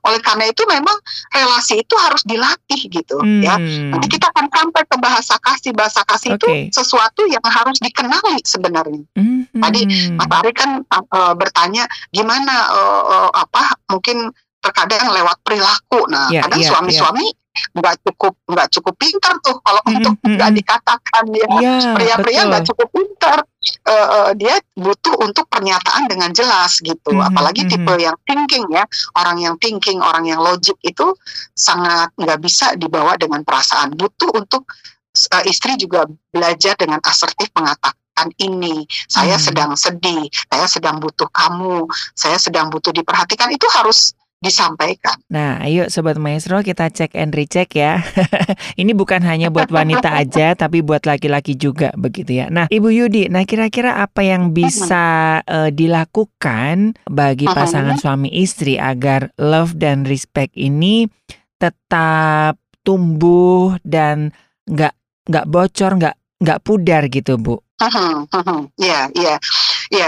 [0.05, 0.93] Oleh karena itu memang
[1.33, 3.57] relasi itu harus dilatih gitu, ya.
[3.57, 6.69] Hmm, Nanti kita akan sampai ke bahasa kasih, bahasa kasih Oke.
[6.69, 9.01] itu sesuatu yang harus dikenali sebenarnya.
[9.17, 9.57] mhm.
[9.57, 9.81] Tadi
[10.13, 14.29] Mas Ari kan uh, bertanya gimana uh, uh, apa mungkin
[14.65, 16.09] terkadang lewat perilaku.
[16.09, 17.25] Nah, Iya, kadang iya, suami-suami
[17.55, 20.59] nggak cukup nggak cukup pintar tuh kalau Mm-mm, untuk nggak mm-mm.
[20.59, 21.47] dikatakan ya.
[21.95, 22.49] Pria-pria betul.
[22.51, 23.39] nggak cukup pintar.
[23.85, 27.15] Uh, uh, dia butuh untuk pernyataan dengan jelas gitu.
[27.15, 27.69] Mhm, Apalagi mhm.
[27.71, 28.83] tipe yang thinking ya,
[29.17, 31.15] orang yang thinking, orang yang logik itu
[31.55, 33.95] sangat nggak bisa dibawa dengan perasaan.
[33.95, 34.67] Butuh untuk
[35.31, 37.95] uh, istri juga belajar dengan asertif mengatakan
[38.37, 39.45] ini saya Hmm.
[39.47, 44.11] sedang sedih, saya sedang butuh kamu, saya sedang butuh diperhatikan itu harus
[44.45, 45.17] disampaikan.
[45.33, 48.05] Nah, ayo Sobat Maestro kita cek and recheck ya.
[48.81, 52.53] Ini bukan hanya buat wanita aja, tapi buat laki-laki juga begitu ya.
[52.53, 59.33] Nah, Ibu Yudi, nah kira-kira apa yang bisa eh, dilakukan bagi pasangan suami istri agar
[59.41, 61.09] love dan respect ini
[61.57, 64.29] tetap tumbuh dan
[64.69, 64.93] nggak
[65.25, 67.57] nggak bocor, nggak nggak pudar gitu, Bu?
[68.79, 69.35] Iya, iya.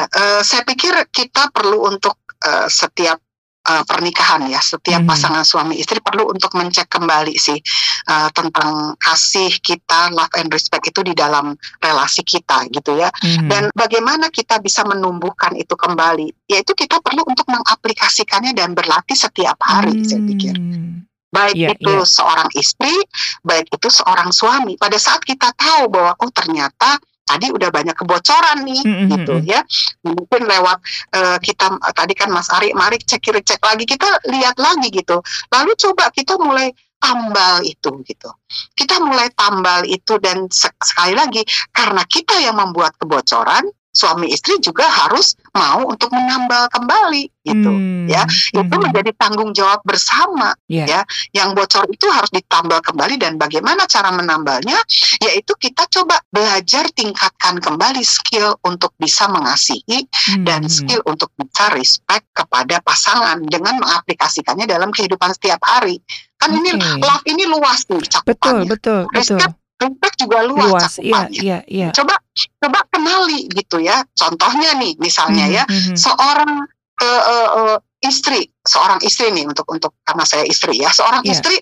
[0.07, 3.19] eh, saya pikir kita perlu untuk eh, setiap
[3.67, 5.09] eh, pernikahan ya, setiap Mhm.
[5.11, 7.59] pasangan suami istri perlu untuk mencek kembali sih
[8.07, 11.51] eh, tentang kasih kita, love and respect itu di dalam
[11.83, 13.11] relasi kita gitu ya.
[13.19, 13.47] Mhm.
[13.51, 16.47] Dan bagaimana kita bisa menumbuhkan itu kembali?
[16.47, 20.55] Yaitu kita perlu untuk mengaplikasikannya dan berlatih setiap hari, saya pikir.
[20.55, 21.03] Hmm.
[21.27, 22.07] Baik Iya, itu iya.
[22.07, 22.95] seorang istri,
[23.43, 24.79] baik itu seorang suami.
[24.79, 26.95] Pada saat kita tahu bahwa oh ternyata
[27.27, 29.51] tadi udah banyak kebocoran nih, Mm-mm, gitu mm-mm.
[29.51, 29.59] ya.
[30.07, 30.77] Mungkin lewat
[31.11, 35.19] eh, kita tadi kan Mas Ari, mari cek kiri cek lagi, kita lihat lagi gitu.
[35.51, 38.29] Lalu coba kita mulai tambal itu gitu.
[38.73, 44.61] Kita mulai tambal itu dan sek- sekali lagi karena kita yang membuat kebocoran, suami istri
[44.61, 47.71] juga harus mau untuk menambal kembali gitu.
[47.73, 48.21] Hmm, ya,
[48.53, 48.83] Itu mhm.
[48.85, 50.85] menjadi tanggung jawab bersama Iya.
[50.85, 51.01] ya.
[51.33, 54.77] Yang bocor itu harus ditambal kembali dan bagaimana cara menambalnya?
[55.17, 60.05] Yaitu kita coba belajar tingkatkan kembali skill untuk bisa mengasihi
[60.45, 60.69] dan Mhm.
[60.69, 65.97] skill untuk bisa respect kepada pasangan dengan mengaplikasikannya dalam kehidupan setiap hari.
[66.37, 67.01] Kan ini Oke.
[67.01, 68.69] love ini luas nih Betul, cakupannya.
[68.69, 69.17] betul, betul.
[69.41, 71.41] Respect, respect juga luas, Luas, iya, cakupannya.
[71.41, 71.89] iya, iya.
[71.93, 72.15] Coba
[72.57, 74.01] coba kenali gitu ya.
[74.13, 75.95] Contohnya nih misalnya Mhm, ya mhm.
[75.95, 76.51] seorang
[76.97, 77.77] eh, eh, eh,
[78.09, 81.37] istri, seorang istri nih untuk untuk karena saya istri ya, seorang Iya.
[81.37, 81.53] istri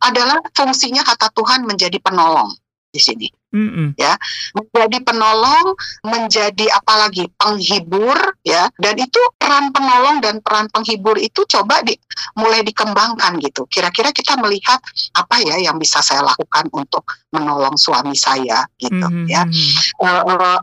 [0.00, 2.54] adalah fungsinya kata Tuhan menjadi penolong.
[2.94, 3.28] Di sini.
[3.54, 3.94] Mm-mm.
[3.94, 4.18] ya
[4.50, 8.66] menjadi penolong menjadi apalagi penghibur ya.
[8.74, 11.94] Dan itu peran penolong dan peran penghibur itu coba di
[12.34, 13.62] mulai dikembangkan gitu.
[13.70, 14.82] Kira-kira kita melihat
[15.14, 19.46] apa ya yang bisa saya lakukan untuk menolong suami saya gitu Mhm, ya.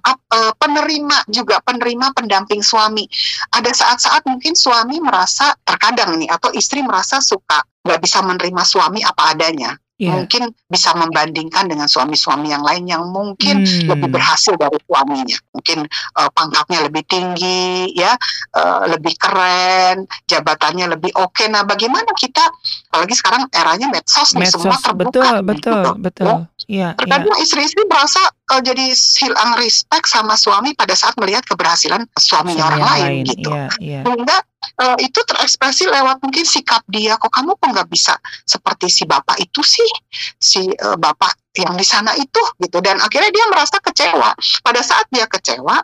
[0.03, 3.07] Ap- eh, penerima juga penerima pendamping suami.
[3.55, 8.99] Ada saat-saat mungkin suami merasa terkadang nih atau istri merasa suka nggak bisa menerima suami
[9.01, 10.17] apa adanya Iya.
[10.17, 13.85] mungkin bisa membandingkan dengan suami-suami yang lain yang mungkin Hmm.
[13.93, 18.17] lebih berhasil dari suaminya mungkin eh, pangkatnya lebih tinggi ya
[18.57, 22.41] eh, lebih keren jabatannya lebih oke nah bagaimana kita
[22.89, 25.91] apalagi sekarang eranya medsos nih semua Medsos terbuka betul nih, betul gitu.
[26.01, 26.25] betul.
[26.25, 26.93] Iya iya.
[26.97, 32.69] Terkadang istri-istri merasa eh, jadi hilang respect sama suami pada saat melihat keberhasilan suaminya Sama
[32.75, 33.23] orang lain, lain.
[33.29, 33.49] gitu.
[33.49, 33.99] Iya iya.
[34.05, 34.37] Sehingga
[34.81, 37.17] eh, itu terekspresi lewat mungkin sikap dia.
[37.17, 38.13] Kok kamu kok nggak bisa
[38.45, 39.89] seperti si bapak itu sih,
[40.37, 42.77] si eh, bapak yang di sana itu, gitu.
[42.79, 44.31] Dan akhirnya dia merasa kecewa.
[44.63, 45.77] Pada saat dia kecewa,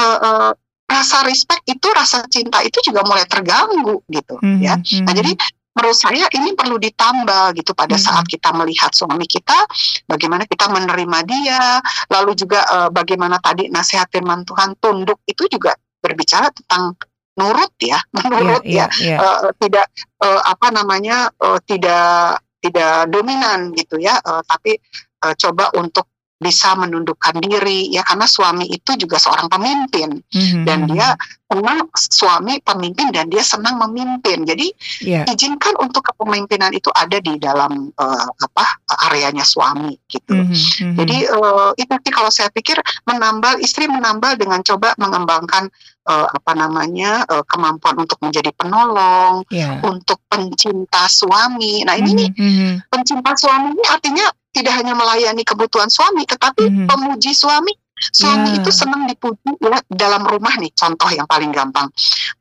[0.00, 0.50] eh, eh,
[0.92, 4.76] rasa respect itu, rasa cinta itu juga mulai terganggu, gitu, Mhm, ya.
[4.76, 5.16] Nah, mhm.
[5.16, 5.32] jadi
[5.72, 8.04] menurut saya ini perlu ditambah gitu pada Mhm.
[8.04, 9.56] saat kita melihat suami kita,
[10.04, 11.80] bagaimana kita menerima dia,
[12.12, 16.92] lalu juga eh, bagaimana tadi nasihat firman Tuhan tunduk itu juga berbicara tentang
[17.40, 17.96] nurut ya,
[18.28, 19.18] menurut Iya ya, iya iya.
[19.48, 19.86] Eh, tidak
[20.20, 24.76] eh, apa namanya eh, tidak tidak dominan gitu ya, eh, tapi
[25.24, 26.06] eh, coba untuk
[26.42, 31.14] bisa menundukkan diri ya karena suami itu juga seorang pemimpin Mhm, dan dia
[31.46, 34.66] senang suami pemimpin dan dia senang memimpin jadi
[35.04, 35.22] Iya.
[35.28, 38.64] izinkan untuk kepemimpinan itu ada di dalam eh, apa
[39.06, 40.32] areanya suami gitu.
[40.34, 40.96] Mhm, mhm.
[40.98, 42.74] Jadi eh, itu sih kalau saya pikir
[43.04, 45.68] menambal istri menambal dengan coba mengembangkan
[46.02, 49.84] eh, apa namanya eh, kemampuan untuk menjadi penolong, Iya.
[49.84, 51.84] untuk pencinta suami.
[51.84, 52.72] Nah ini Mhm, mhm.
[52.88, 56.86] pencinta suami ini artinya tidak hanya melayani kebutuhan suami, tetapi Mhm.
[56.86, 57.72] pemuji suami.
[58.02, 58.58] Suami Ya.
[58.58, 60.74] itu senang dipuji ya dalam rumah nih.
[60.74, 61.86] Contoh yang paling gampang,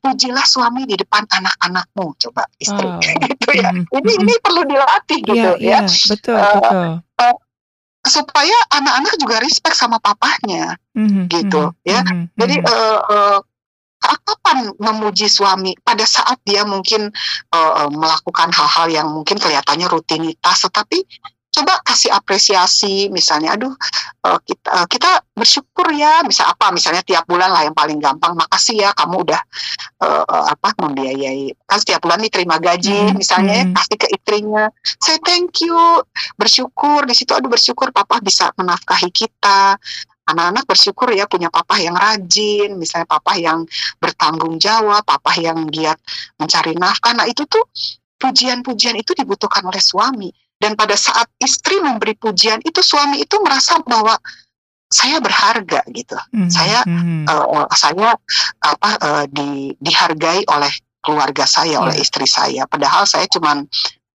[0.01, 2.17] pujilah suami di depan anak-anakmu.
[2.17, 2.97] Coba istri, Wow.
[3.29, 3.69] gitu ya.
[3.69, 4.21] Mhm, Ini mhm.
[4.25, 6.89] ini perlu dilatih gitu Iya ya, iya betul Eh, betul.
[8.01, 10.73] supaya anak-anak juga respect sama papahnya.
[10.97, 12.01] Mhm, gitu, mhm, ya.
[12.01, 12.65] mhm, Jadi mhm.
[12.65, 13.39] eh, eh,
[14.01, 17.13] kapan memuji suami pada saat dia mungkin
[17.53, 21.05] eh, melakukan hal-hal yang mungkin kelihatannya rutinitas, tetapi
[21.61, 23.69] coba kasih apresiasi, misalnya, aduh
[24.25, 28.33] eh, kita eh, kita bersyukur ya, misal apa, misalnya tiap bulan lah yang paling gampang,
[28.33, 29.41] makasih ya kamu udah
[30.01, 30.25] eh,
[30.57, 33.73] apa membiayai, kan setiap bulan nih terima gaji, Mhm, misalnya ya, mhm.
[33.77, 34.65] kasih ke istrinya,
[34.97, 35.77] say thank you,
[36.35, 39.77] bersyukur di situ, aduh bersyukur papa bisa menafkahi kita,
[40.25, 43.67] anak-anak bersyukur ya punya papa yang rajin, misalnya papa yang
[44.01, 45.99] bertanggung jawab, papa yang giat
[46.39, 47.13] mencari nafkah.
[47.13, 47.61] Nah itu tuh
[48.21, 50.29] pujian-pujian itu dibutuhkan oleh suami.
[50.61, 54.13] Dan pada saat istri memberi pujian itu suami itu merasa bahwa
[54.91, 56.13] saya berharga gitu.
[56.35, 56.85] Mhm, saya.
[56.85, 58.13] Eh, saya
[58.61, 59.49] apa eh, di,
[59.81, 60.69] dihargai oleh
[61.01, 62.03] keluarga saya, oleh Ya.
[62.05, 62.69] istri saya.
[62.69, 63.65] Padahal saya cuman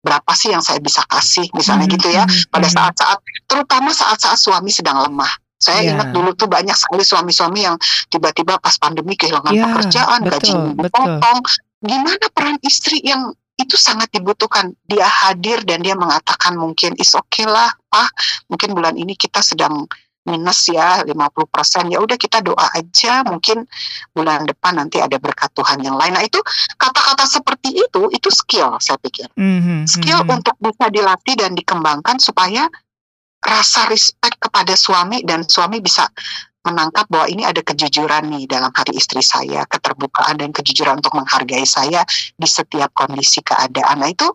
[0.04, 4.36] berapa sih yang saya bisa kasih, misalnya Mhm, gitu ya mhm, pada saat-saat terutama saat-saat
[4.36, 5.32] suami sedang lemah.
[5.56, 5.96] Saya Iya.
[5.96, 7.80] ingat dulu tuh banyak sekali suami-suami yang
[8.12, 10.84] tiba-tiba pas pandemi kehilangan Iya, pekerjaan, betul, gajinya betul.
[10.92, 11.38] dipotong.
[11.80, 14.74] Gimana peran istri yang itu sangat dibutuhkan.
[14.86, 18.08] Dia hadir dan dia mengatakan mungkin is okay lah, ah
[18.50, 19.86] mungkin bulan ini kita sedang
[20.24, 21.92] minus ya 50%.
[21.92, 23.68] Ya udah kita doa aja mungkin
[24.16, 26.16] bulan depan nanti ada berkat Tuhan yang lain.
[26.16, 26.40] Nah, itu
[26.80, 30.40] kata-kata seperti itu itu skill saya pikir Mhm, skill mhm.
[30.40, 32.66] untuk bisa dilatih dan dikembangkan supaya
[33.44, 36.08] rasa respect kepada suami dan suami bisa
[36.64, 41.68] menangkap bahwa ini ada kejujuran nih dalam hati istri saya, keterbukaan dan kejujuran untuk menghargai
[41.68, 42.02] saya
[42.34, 44.00] di setiap kondisi keadaan.
[44.00, 44.26] Nah itu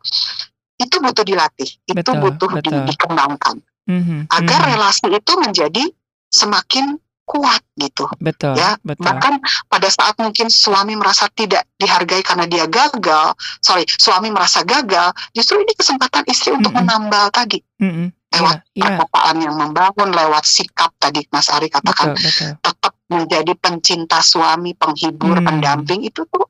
[0.80, 2.86] itu butuh dilatih, itu Betul, butuh di- betul.
[2.88, 3.56] dikembangkan
[3.90, 4.70] Mhm, agar mhm.
[4.78, 5.84] relasi itu menjadi
[6.30, 8.10] semakin kuat gitu.
[8.18, 9.06] betul ya, betul.
[9.06, 9.34] Bahkan
[9.70, 15.62] pada saat mungkin suami merasa tidak dihargai karena dia gagal, sorry, suami merasa gagal, justru
[15.62, 16.86] ini kesempatan istri untuk Mm-mm.
[16.90, 22.14] menambal tadi Mhm, lewat Iya iya perkataan yang membangun, lewat sikap tadi Mas Ari katakan
[22.14, 22.52] betul betul.
[22.62, 25.46] tetap menjadi pencinta suami, penghibur, Hmm.
[25.46, 26.46] pendamping itu tuh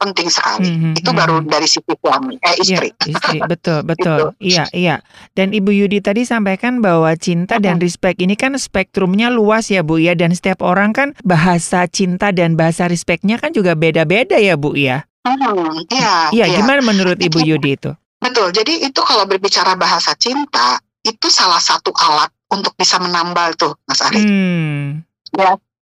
[0.00, 0.64] penting sekali.
[0.64, 1.18] Mhm, Itu mhm.
[1.18, 2.88] baru dari sisi suami, eh Iya, istri.
[3.04, 4.32] istri, betul, betul.
[4.40, 4.96] Iya, iya.
[5.36, 10.00] Dan Ibu Yudi tadi sampaikan bahwa cinta dan respect ini kan spektrumnya luas ya, Bu
[10.00, 10.16] ya.
[10.16, 15.04] Dan setiap orang kan bahasa cinta dan bahasa respectnya kan juga beda-beda ya, Bu ya.
[15.20, 16.56] Hmm, iya, Iya, iya.
[16.56, 17.92] gimana menurut Ibu Yudi itu?
[18.24, 18.56] Betul.
[18.56, 24.00] Jadi itu kalau berbicara bahasa cinta, itu salah satu alat untuk bisa menambal tuh, Mas
[24.02, 24.22] Ari.
[24.22, 25.02] Hmm,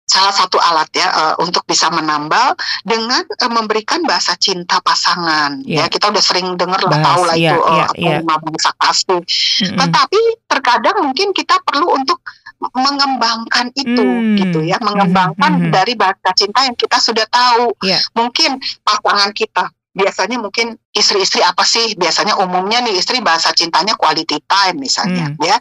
[0.09, 5.85] salah satu alat ya uh, untuk bisa menambal dengan uh, memberikan bahasa cinta pasangan yeah.
[5.85, 8.21] ya kita udah sering dengar lah tahu lah yeah, itu uh, yeah, yeah.
[8.25, 9.77] bahasa kasih mm-hmm.
[9.77, 12.25] tetapi terkadang mungkin kita perlu untuk
[12.59, 14.35] mengembangkan itu mm.
[14.43, 15.71] gitu ya mengembangkan mm-hmm.
[15.77, 18.01] dari bahasa cinta yang kita sudah tahu yeah.
[18.17, 24.39] mungkin pasangan kita biasanya mungkin istri-istri apa sih biasanya umumnya nih istri bahasa cintanya quality
[24.47, 25.43] time misalnya mm.
[25.43, 25.59] ya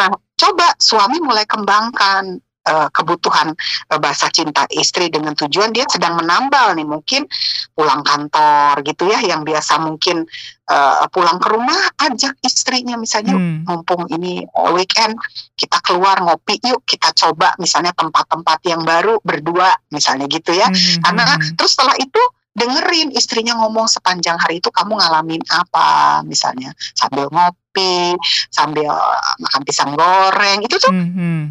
[0.00, 0.08] nah
[0.40, 3.52] coba suami mulai kembangkan uh, kebutuhan
[3.92, 7.28] uh, bahasa cinta istri dengan tujuan dia sedang menambal nih mungkin
[7.76, 10.24] pulang kantor gitu ya yang biasa mungkin
[10.72, 13.68] uh, pulang ke rumah ajak istrinya misalnya hmm.
[13.68, 15.14] mumpung ini weekend
[15.54, 21.04] kita keluar ngopi yuk kita coba misalnya tempat-tempat yang baru berdua misalnya gitu ya hmm.
[21.04, 21.54] karena hmm, hmm.
[21.60, 22.22] terus setelah itu
[22.54, 26.22] dengerin istrinya ngomong sepanjang hari itu kamu ngalamin apa?
[26.26, 26.70] misalnya.
[26.94, 28.14] Sambil ngopi
[28.48, 28.94] sambil
[29.42, 31.42] makan pisang goreng itu tuh mm -hmm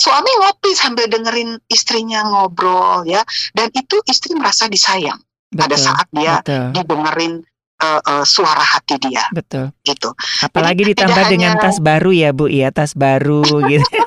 [0.00, 3.20] suami ngopi sambil dengerin istrinya ngobrol ya.
[3.52, 5.20] Dan itu istri merasa disayang
[5.52, 6.64] betul, pada saat dia betul.
[6.72, 7.32] didengerin
[7.84, 9.24] uh, uh, suara hati dia.
[9.32, 9.70] Betul.
[9.84, 10.08] Gitu.
[10.40, 11.64] Apalagi Jadi, ditambah dengan hanya...
[11.68, 13.84] tas baru ya bu ya tas baru gitu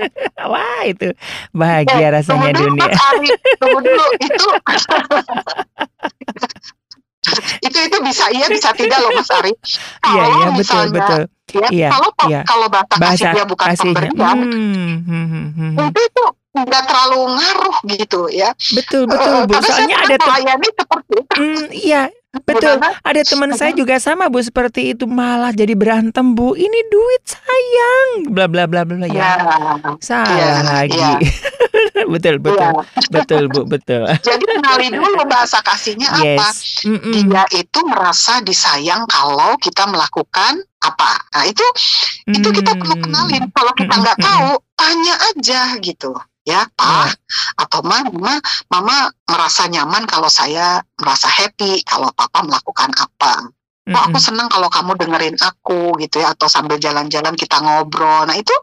[0.52, 1.08] Wah itu
[1.54, 2.88] bahagia ya, rasanya tunggu dunia.
[2.90, 3.28] Ari,
[3.60, 4.46] tunggu dulu itu
[7.62, 9.52] itu itu bisa iya bisa tidak loh Mas Ari.
[10.10, 11.22] Iya iya betul betul.
[11.52, 12.40] Ya, iya, kalau iya.
[12.48, 13.92] kalau bahasa, bahasa kasih dia bukan kasihnya.
[13.92, 15.88] pemberian, hmm, hmm, hmm, hmm.
[15.92, 16.24] itu itu
[16.56, 18.50] nggak terlalu ngaruh gitu ya.
[18.72, 19.60] Betul betul uh, Bu.
[19.60, 21.34] Soalnya ada melayani seperti itu.
[21.36, 22.02] Hmm, iya
[22.32, 26.56] Betul, ada teman saya juga sama Bu seperti itu malah jadi berantem Bu.
[26.56, 29.12] Ini duit sayang, bla bla bla bla ya.
[29.12, 29.32] ya.
[30.00, 30.96] Salah ya, lagi.
[31.92, 32.08] Ya.
[32.08, 32.72] betul betul ya.
[33.12, 34.08] betul Bu betul.
[34.28, 36.40] Jadi kenali dulu bahasa kasihnya yes.
[36.40, 36.48] apa.
[36.88, 37.12] Mm -mm.
[37.12, 41.12] Dia itu merasa disayang kalau kita melakukan apa.
[41.36, 41.64] Nah itu
[42.28, 42.36] mm.
[42.40, 43.44] itu kita perlu kenalin.
[43.52, 44.32] Kalau kita nggak mm -mm.
[44.32, 47.06] tahu, tanya aja gitu ya ya.
[47.58, 53.48] atau mama mama merasa nyaman kalau saya merasa happy kalau papa melakukan apa.
[53.90, 58.28] Oh aku senang kalau kamu dengerin aku gitu ya atau sambil jalan-jalan kita ngobrol.
[58.28, 58.54] Nah itu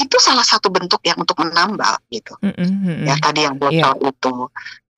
[0.00, 2.34] itu salah satu bentuk yang untuk menambah gitu.
[2.40, 3.04] Mm -hmm.
[3.06, 4.10] ya tadi yang botol yeah.
[4.10, 4.34] itu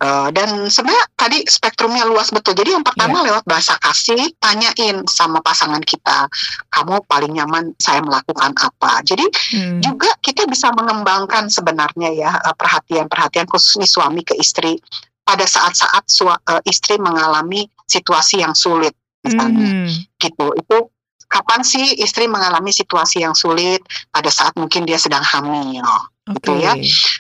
[0.03, 2.59] Uh, dan sebenarnya tadi spektrumnya luas betul.
[2.59, 3.27] Jadi yang pertama yeah.
[3.31, 6.27] lewat bahasa kasih, tanyain sama pasangan kita,
[6.75, 8.99] kamu paling nyaman saya melakukan apa.
[9.07, 9.79] Jadi hmm.
[9.79, 14.75] juga kita bisa mengembangkan sebenarnya ya eh, perhatian-perhatian khususnya suami ke istri
[15.23, 20.19] pada saat-saat uh, istri mengalami situasi yang sulit misalnya hmm.
[20.19, 20.51] gitu.
[20.59, 20.91] Itu
[21.31, 25.79] kapan sih istri mengalami situasi yang sulit pada saat mungkin dia sedang hamil
[26.29, 26.37] okay.
[26.39, 26.73] gitu ya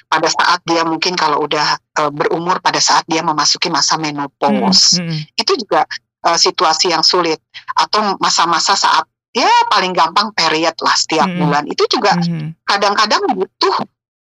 [0.06, 5.08] pada saat dia mungkin kalau udah uh, berumur pada saat dia memasuki masa menopause hmm,
[5.08, 5.20] hmm.
[5.38, 5.86] itu juga
[6.26, 7.40] uh, situasi yang sulit
[7.74, 11.38] atau masa-masa saat ya paling gampang period lah setiap hmm.
[11.40, 12.62] bulan itu juga hmm.
[12.68, 13.34] kadang-kadang hmm.
[13.34, 13.76] butuh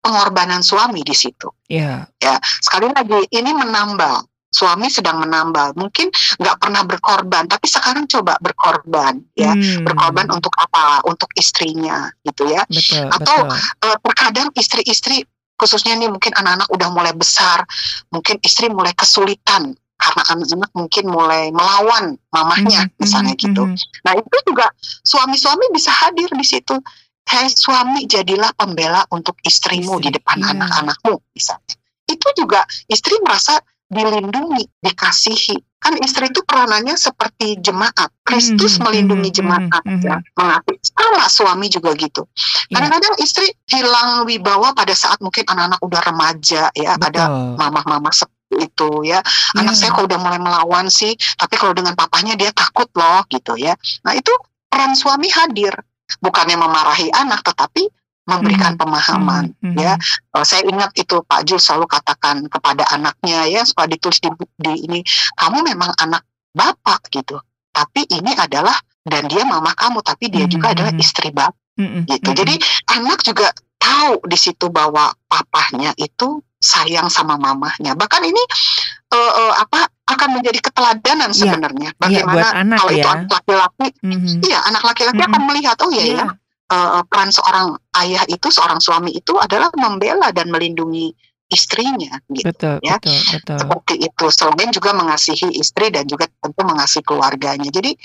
[0.03, 2.05] pengorbanan suami di situ yeah.
[2.21, 4.23] ya sekali lagi ini menambah
[4.57, 6.09] suami sedang menambal mungkin
[6.41, 9.85] nggak pernah berkorban tapi sekarang coba berkorban ya hmm.
[9.85, 13.85] berkorban untuk apa untuk istrinya gitu ya betul, atau betul.
[13.85, 15.21] Uh, terkadang istri-istri
[15.57, 17.61] khususnya nih mungkin anak-anak udah mulai besar
[18.09, 23.63] mungkin istri mulai kesulitan karena anak-anak mungkin mulai melawan mamahnya hmm, misalnya hmm, gitu.
[23.65, 23.77] Hmm.
[24.05, 24.69] Nah itu juga
[25.01, 26.77] suami-suami bisa hadir di situ.
[27.27, 30.53] Hei suami jadilah pembela untuk istrimu istri, di depan iya.
[30.55, 31.75] anak-anakmu misalnya.
[32.07, 35.57] Itu juga istri merasa dilindungi, dikasihi.
[35.77, 38.11] Kan istri itu peranannya seperti jemaat.
[38.25, 38.83] Kristus mm -hmm.
[38.83, 40.01] melindungi jemaat mm -hmm.
[40.03, 40.77] ya, mengasihi.
[40.83, 42.27] Sama suami juga gitu.
[42.67, 42.81] Iya.
[42.81, 43.25] Kadang-kadang yeah.
[43.25, 47.07] istri hilang wibawa pada saat mungkin anak-anak udah remaja ya, Betul.
[47.13, 47.23] ada
[47.55, 49.23] mama-mama seperti itu ya.
[49.55, 49.79] Anak yeah.
[49.79, 53.77] saya kok udah mulai melawan sih, tapi kalau dengan papanya dia takut loh gitu ya.
[54.03, 54.33] Nah, itu
[54.67, 55.71] peran suami hadir
[56.19, 57.87] bukannya memarahi anak tetapi
[58.27, 58.79] memberikan hmm.
[58.83, 59.75] pemahaman hmm.
[59.79, 59.95] ya
[60.35, 64.73] uh, saya ingat itu Pak Jul selalu katakan kepada anaknya ya suka ditulis di, di
[64.83, 64.99] ini
[65.39, 67.39] kamu memang anak bapak gitu
[67.71, 68.75] tapi ini adalah
[69.07, 70.51] dan dia mama kamu tapi dia hmm.
[70.51, 72.03] juga adalah istri bapak hmm.
[72.11, 72.39] gitu hmm.
[72.43, 72.55] jadi
[72.99, 73.47] anak juga
[73.79, 78.41] tahu di situ bahwa papahnya itu sayang sama mamahnya bahkan ini
[79.13, 81.37] uh, uh, apa akan menjadi keteladanan iya.
[81.37, 82.97] sebenarnya ya, bagaimana ya, anak kalau ya.
[82.97, 84.35] itu anak laki-laki mm-hmm.
[84.41, 85.35] iya anak laki-laki mm-hmm.
[85.37, 86.25] akan melihat oh iya ya, ya
[86.71, 91.11] uh, peran seorang ayah itu seorang suami itu adalah membela dan melindungi
[91.47, 93.57] istrinya gitu betul, ya betul, betul.
[93.63, 97.95] seperti itu selain juga mengasihi istri dan juga tentu mengasihi keluarganya jadi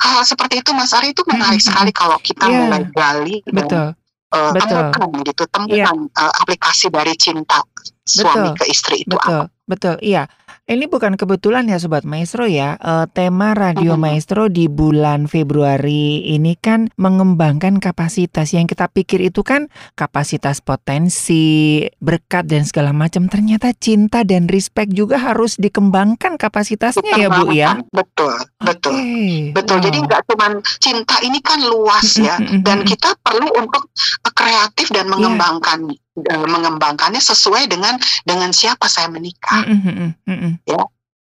[0.00, 2.56] hal seperti itu Mas Ari itu menarik hmm, sekali kalau kita yeah.
[2.56, 3.92] mulai gali betul.
[4.32, 5.92] dan uh, temukan gitu temukan yeah.
[5.92, 6.24] Iya.
[6.24, 7.60] uh, aplikasi dari cinta
[8.08, 10.24] suami betul, ke istri itu betul, apa betul iya
[10.66, 13.94] Ini bukan kebetulan ya Sobat Maestro ya, uh, tema Radio.
[13.94, 18.50] Maestro di bulan Februari ini kan mengembangkan kapasitas.
[18.50, 23.30] Yang kita pikir itu kan kapasitas potensi, berkat dan segala macam.
[23.30, 27.78] Ternyata cinta dan respect juga harus dikembangkan kapasitasnya ya Bu ya.
[27.94, 28.90] Betul, betul.
[28.90, 29.78] Oke, Betul.
[29.86, 30.06] Jadi wow.
[30.10, 30.52] nggak cuman
[30.82, 33.86] cinta ini kan luas ya, Mm, dan kita perlu untuk
[34.26, 35.12] eh, kreatif dan Iya.
[35.14, 39.64] mengembangkan eh, mengembangkannya sesuai dengan dengan siapa saya menikah.
[39.68, 40.54] Mm, mm, mm, mm, mm.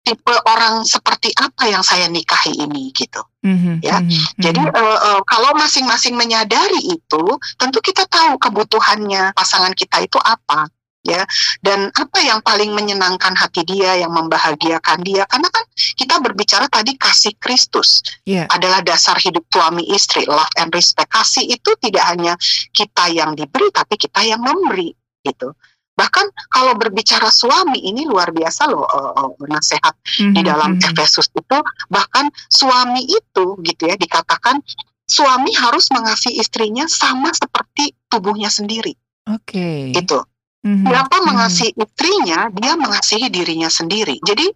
[0.05, 3.25] Tipe orang seperti apa yang saya nikahi ini gitu.
[3.41, 4.69] Mhm, Ya, mhm, Jadi mhm.
[4.69, 7.23] eh, eh, kalau masing-masing menyadari itu,
[7.57, 10.69] tentu kita tahu kebutuhannya pasangan kita itu apa,
[11.05, 11.23] ya.
[11.61, 15.23] Dan apa yang paling menyenangkan hati dia, yang membahagiakan dia.
[15.29, 15.63] Karena kan
[15.95, 18.49] kita berbicara tadi kasih Kristus Iya.
[18.49, 21.13] adalah dasar hidup suami istri, love and respect.
[21.13, 22.33] Kasih itu tidak hanya
[22.73, 24.91] kita yang diberi, tapi kita yang memberi,
[25.21, 25.53] gitu.
[25.95, 30.91] Bahkan kalau berbicara suami ini luar biasa loh eh, nasihat di Mhm, dalam mhm.
[30.91, 34.59] Efesus itu bahkan suami itu gitu ya dikatakan
[35.07, 38.91] suami harus mengasihi istrinya sama seperti tubuhnya sendiri
[39.31, 39.95] Oke.
[39.95, 40.17] itu
[40.65, 41.25] Mhm, siapa mhm.
[41.29, 44.49] mengasihi istrinya dia mengasihi dirinya sendiri jadi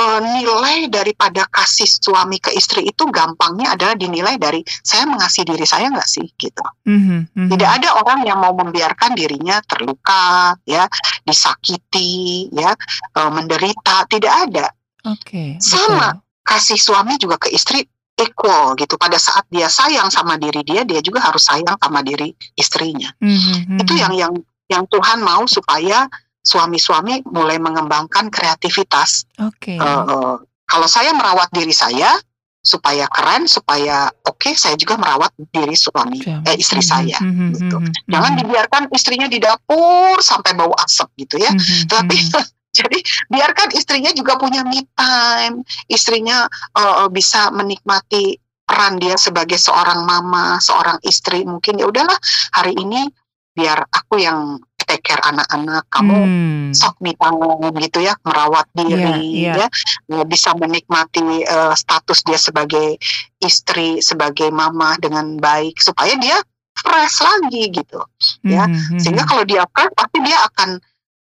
[0.00, 5.68] eh, nilai daripada kasih suami ke istri itu gampangnya adalah dinilai dari saya mengasihi diri
[5.68, 7.48] saya nggak sih gitu Mhm, mhm.
[7.52, 10.88] tidak ada orang yang mau membiarkan dirinya terluka ya
[11.28, 12.72] disakiti ya
[13.12, 14.66] eh, menderita tidak ada
[15.02, 16.14] Oke, Sama.
[16.14, 16.22] betul.
[16.46, 17.82] kasih suami juga ke istri
[18.14, 18.94] equal gitu.
[18.94, 23.10] Pada saat dia sayang sama diri dia, dia juga harus sayang sama diri istrinya.
[23.18, 24.32] Mhm, Itu yang yang
[24.72, 26.08] yang Tuhan mau supaya
[26.42, 29.28] suami-suami mulai mengembangkan kreativitas.
[29.38, 29.78] Oke.
[29.78, 30.34] Eh, eh,
[30.66, 32.16] kalau saya merawat diri saya
[32.62, 37.18] supaya keren, supaya oke, saya juga merawat diri suami, eh, istri Mhm, saya.
[37.18, 37.76] mhm, gitu.
[37.78, 38.38] mhm, Jangan mhm.
[38.42, 41.50] dibiarkan istrinya di dapur sampai bau asap gitu ya.
[41.50, 42.30] Mhm, Tapi mhm.
[42.78, 42.98] jadi
[43.28, 46.46] biarkan istrinya juga punya me time, istrinya
[46.78, 51.44] uh, bisa menikmati peran dia sebagai seorang mama, seorang istri.
[51.44, 52.16] Mungkin ya udahlah
[52.56, 53.10] hari ini
[53.52, 54.60] biar aku yang
[54.92, 56.70] take care anak-anak, kamu Hmm.
[56.74, 59.68] sok time gitu ya, merawat diri Iya, ya,
[60.10, 62.98] Ya, bisa menikmati uh, status dia sebagai
[63.40, 66.36] istri, sebagai mama dengan baik supaya dia
[66.76, 68.00] fresh lagi gitu
[68.44, 68.66] ya.
[68.66, 69.30] Mhm, Sehingga mhm.
[69.30, 70.68] kalau dia fresh pasti dia akan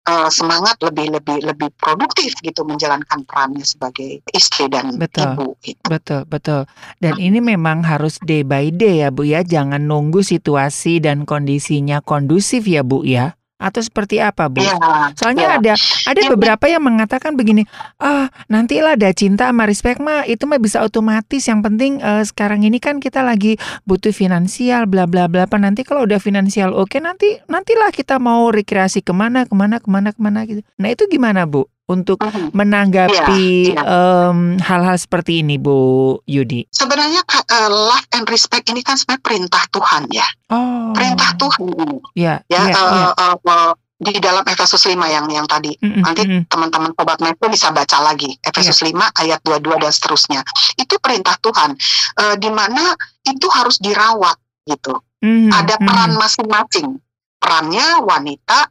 [0.09, 5.36] uh, semangat lebih lebih lebih produktif gitu menjalankan perannya sebagai istri dan Betul.
[5.36, 5.84] ibu gitu.
[5.86, 6.64] Betul, betul.
[6.98, 12.00] Dan ini memang harus day by day ya Bu ya, jangan nunggu situasi dan kondisinya
[12.02, 13.38] kondusif ya Bu ya.
[13.59, 14.62] Atau seperti apa Bu?
[14.62, 14.78] Iya.
[15.18, 15.59] Soalnya iya.
[15.59, 15.74] ada
[16.09, 17.66] ada Iya, beberapa yang mengatakan begini,
[17.98, 21.42] ah nantilah ada cinta sama respect mah itu mah bisa otomatis.
[21.44, 25.50] Yang penting eh, sekarang ini kan kita lagi butuh finansial, bla bla bla.
[25.50, 29.82] Apa nanti kalau udah finansial oke nanti nantilah kita mau rekreasi ke mana ke mana
[29.82, 30.62] ke mana ke mana gitu.
[30.78, 32.53] Nah itu gimana Bu untuk Mhm.
[32.53, 33.82] menanggapi Iya, iya.
[34.28, 36.68] em, hal-hal seperti ini Bu Yudi?
[36.68, 41.97] Sebenarnya uh, love and respect ini kan sebenarnya perintah Tuhan ya, Oh, perintah Tuhan ini.
[42.14, 42.61] ya ya.
[42.68, 43.09] ya uh, ya.
[43.16, 47.74] uh, uh, di dalam Efesus 5 yang yang tadi Mm-mm, nanti teman-teman sobat Metro bisa
[47.74, 50.41] baca lagi Efesus 5 ayat 22 dan seterusnya.
[50.78, 51.74] Itu perintah Tuhan
[52.14, 52.95] uh, di mana
[53.26, 54.39] itu harus dirawat
[54.70, 55.03] gitu.
[55.18, 56.95] Mhm, ada peran masing-masing.
[57.43, 58.70] Perannya wanita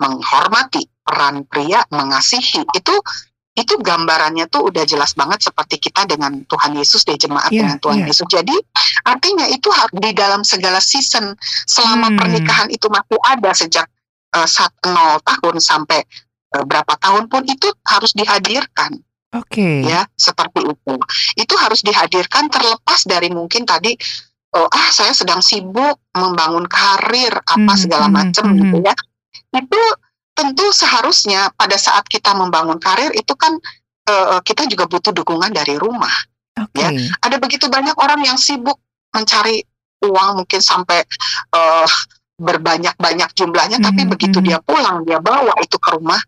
[0.00, 2.62] menghormati, peran pria mengasihi.
[2.74, 2.94] Itu
[3.52, 7.76] itu gambarannya tuh udah jelas banget seperti kita dengan Tuhan Yesus di jemaat Iya, dengan
[7.84, 8.06] Tuhan iya.
[8.08, 8.24] Yesus.
[8.32, 8.56] Jadi
[9.04, 11.36] artinya itu di dalam segala season
[11.68, 12.16] selama Hmm.
[12.16, 13.86] pernikahan itu masih ada sejak
[14.32, 16.00] eh, saat nol tahun sampai
[16.56, 18.96] eh, berapa tahun pun itu harus dihadirkan
[19.36, 19.84] Oke.
[19.84, 20.94] ya seperti itu
[21.36, 23.92] itu harus dihadirkan terlepas dari mungkin tadi
[24.56, 28.56] oh, ah saya sedang sibuk membangun karir apa Mhm, segala mhm, macam mhm.
[28.60, 28.94] gitu ya
[29.56, 29.82] itu
[30.32, 33.52] tentu seharusnya pada saat kita membangun karir itu kan
[34.08, 36.12] eh, kita juga butuh dukungan dari rumah
[36.58, 36.80] Oke.
[36.80, 36.90] Ya.
[37.22, 38.76] ada begitu banyak orang yang sibuk
[39.12, 39.62] mencari
[40.02, 41.04] uang mungkin sampai
[41.52, 41.88] eh,
[42.42, 44.46] berbanyak-banyak jumlahnya tapi Mhm, begitu mhm.
[44.50, 46.18] dia pulang dia bawa itu ke rumah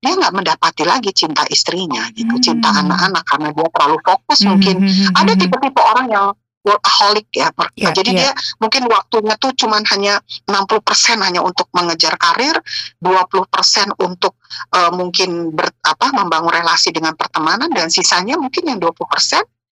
[0.00, 2.88] dia nggak mendapati lagi cinta istrinya gitu cinta Hmm.
[2.88, 5.40] anak-anak karena dia terlalu fokus Mhm, mungkin mhm, ada mhm.
[5.44, 6.26] tipe-tipe orang yang
[6.60, 8.18] workaholic ya per- Ya, jadi ya.
[8.20, 10.76] dia mungkin waktunya tuh cuman hanya 60%
[11.18, 12.56] hanya untuk mengejar karir
[13.00, 13.40] 20%
[13.98, 14.36] untuk
[14.70, 18.92] eh, mungkin ber, apa membangun relasi dengan pertemanan dan sisanya mungkin yang 20%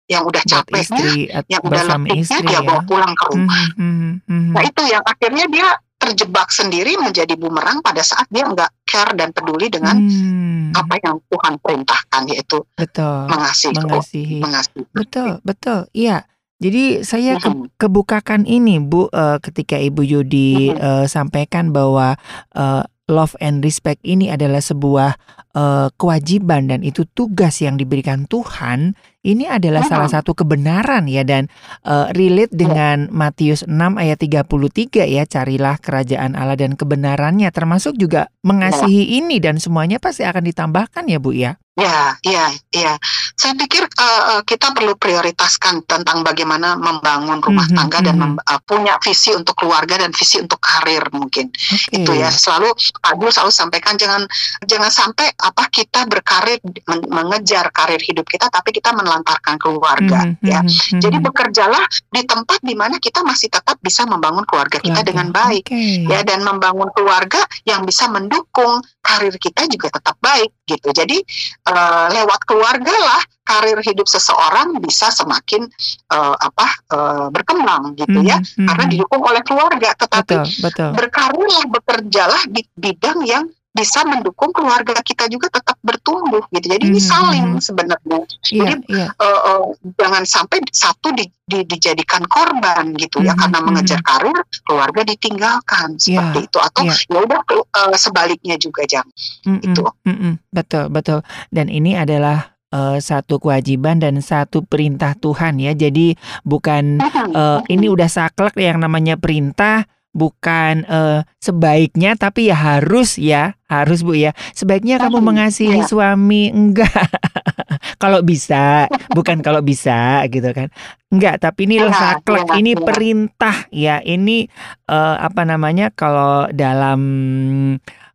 [0.08, 2.60] yang udah capeknya istri yang udah letihnya dia ya.
[2.64, 4.52] bawa pulang ke rumah Mhm, mhm, mhm.
[4.56, 5.68] Nah itu yang akhirnya dia
[5.98, 11.20] terjebak sendiri menjadi bumerang pada saat dia nggak care dan peduli dengan Hmm, apa yang
[11.26, 13.26] Tuhan perintahkan yaitu betul.
[13.26, 13.74] mengasihi.
[13.74, 14.38] Mengasihi.
[14.38, 14.84] mengasihi.
[14.94, 15.84] Betul, betul.
[15.92, 16.24] Iya.
[16.58, 22.18] Jadi saya ke- kebukakan ini Bu eh, ketika Ibu Yudi eh, sampaikan bahwa
[22.54, 25.16] eh, love and respect ini adalah sebuah
[25.56, 28.94] uh, kewajiban dan itu tugas yang diberikan Tuhan,
[29.24, 29.90] ini adalah hmm.
[29.90, 31.48] salah satu kebenaran ya dan
[31.88, 32.60] uh, relate iya.
[32.60, 39.24] dengan Matius 6 ayat 33 ya, carilah kerajaan Allah dan kebenarannya termasuk juga mengasihi ya.
[39.24, 41.56] ini dan semuanya pasti akan ditambahkan ya Bu ya.
[41.78, 42.98] Ya, ya, ya.
[43.38, 48.42] Saya pikir uh, kita perlu prioritaskan tentang bagaimana membangun rumah mm-hmm, tangga dan mm-hmm.
[48.42, 51.54] uh, punya visi untuk keluarga dan visi untuk karir mungkin.
[51.54, 52.02] Okay.
[52.02, 52.34] Itu ya.
[52.34, 54.26] Selalu Pak Gul selalu sampaikan jangan
[54.66, 56.58] jangan sampai apa kita berkarir
[56.90, 60.58] men mengejar karir hidup kita tapi kita menelantarkan keluarga mm-hmm, ya.
[60.66, 60.98] Mm-hmm.
[60.98, 65.06] Jadi bekerjalah di tempat di mana kita masih tetap bisa membangun keluarga kita keluarga.
[65.14, 66.10] dengan baik okay.
[66.10, 70.90] ya dan membangun keluarga yang bisa mendukung karir kita juga tetap baik gitu.
[70.90, 71.22] Jadi
[71.68, 75.64] uh, lewat keluarga lah karir hidup seseorang bisa semakin
[76.12, 78.68] uh, apa uh, berkembang gitu ya, mm-hmm.
[78.68, 79.96] karena didukung oleh keluarga.
[79.96, 80.90] Tetapi betul, betul.
[80.92, 86.66] berkarirlah bekerjalah di bidang yang bisa mendukung keluarga kita juga tetap bertumbuh gitu.
[86.66, 86.92] Jadi hmm.
[86.92, 88.20] ini saling sebenarnya.
[88.50, 89.10] Yeah, Jadi yeah.
[89.20, 89.62] Uh, uh,
[90.00, 93.28] jangan sampai satu di, di, dijadikan korban gitu hmm.
[93.28, 96.98] ya karena mengejar karir keluarga ditinggalkan seperti yeah, itu atau yeah.
[96.98, 99.14] ya udah uh, sebaliknya juga jangan.
[99.46, 99.82] Hmm, itu.
[100.02, 101.18] Hmm, betul betul.
[101.52, 105.76] Dan ini adalah uh, satu kewajiban dan satu perintah Tuhan ya.
[105.76, 106.98] Jadi bukan
[107.36, 109.86] uh, ini udah saklek yang namanya perintah
[110.16, 115.86] bukan uh, sebaiknya tapi ya harus ya harus bu ya sebaiknya kamu mengasihi ya.
[115.86, 116.90] suami enggak
[118.02, 120.72] kalau bisa bukan kalau bisa gitu kan
[121.12, 122.82] enggak tapi ini loh iya, saklek iya, ini iya.
[122.82, 124.48] perintah ya ini
[124.88, 127.00] uh, apa namanya kalau dalam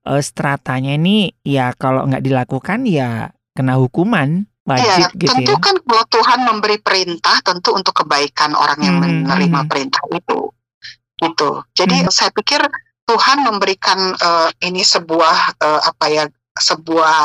[0.03, 5.59] uh, stratanya ini ya kalau nggak dilakukan ya kena hukuman wajib ya, gitu tentu ya.
[5.59, 9.69] kan kalau Tuhan memberi perintah tentu untuk kebaikan orang yang hmm, menerima hmm.
[9.69, 10.49] perintah itu
[11.29, 11.63] gitu.
[11.75, 12.11] Jadi hmm.
[12.11, 12.59] saya pikir
[13.03, 16.23] Tuhan memberikan uh, ini sebuah uh, apa ya
[16.55, 17.17] sebuah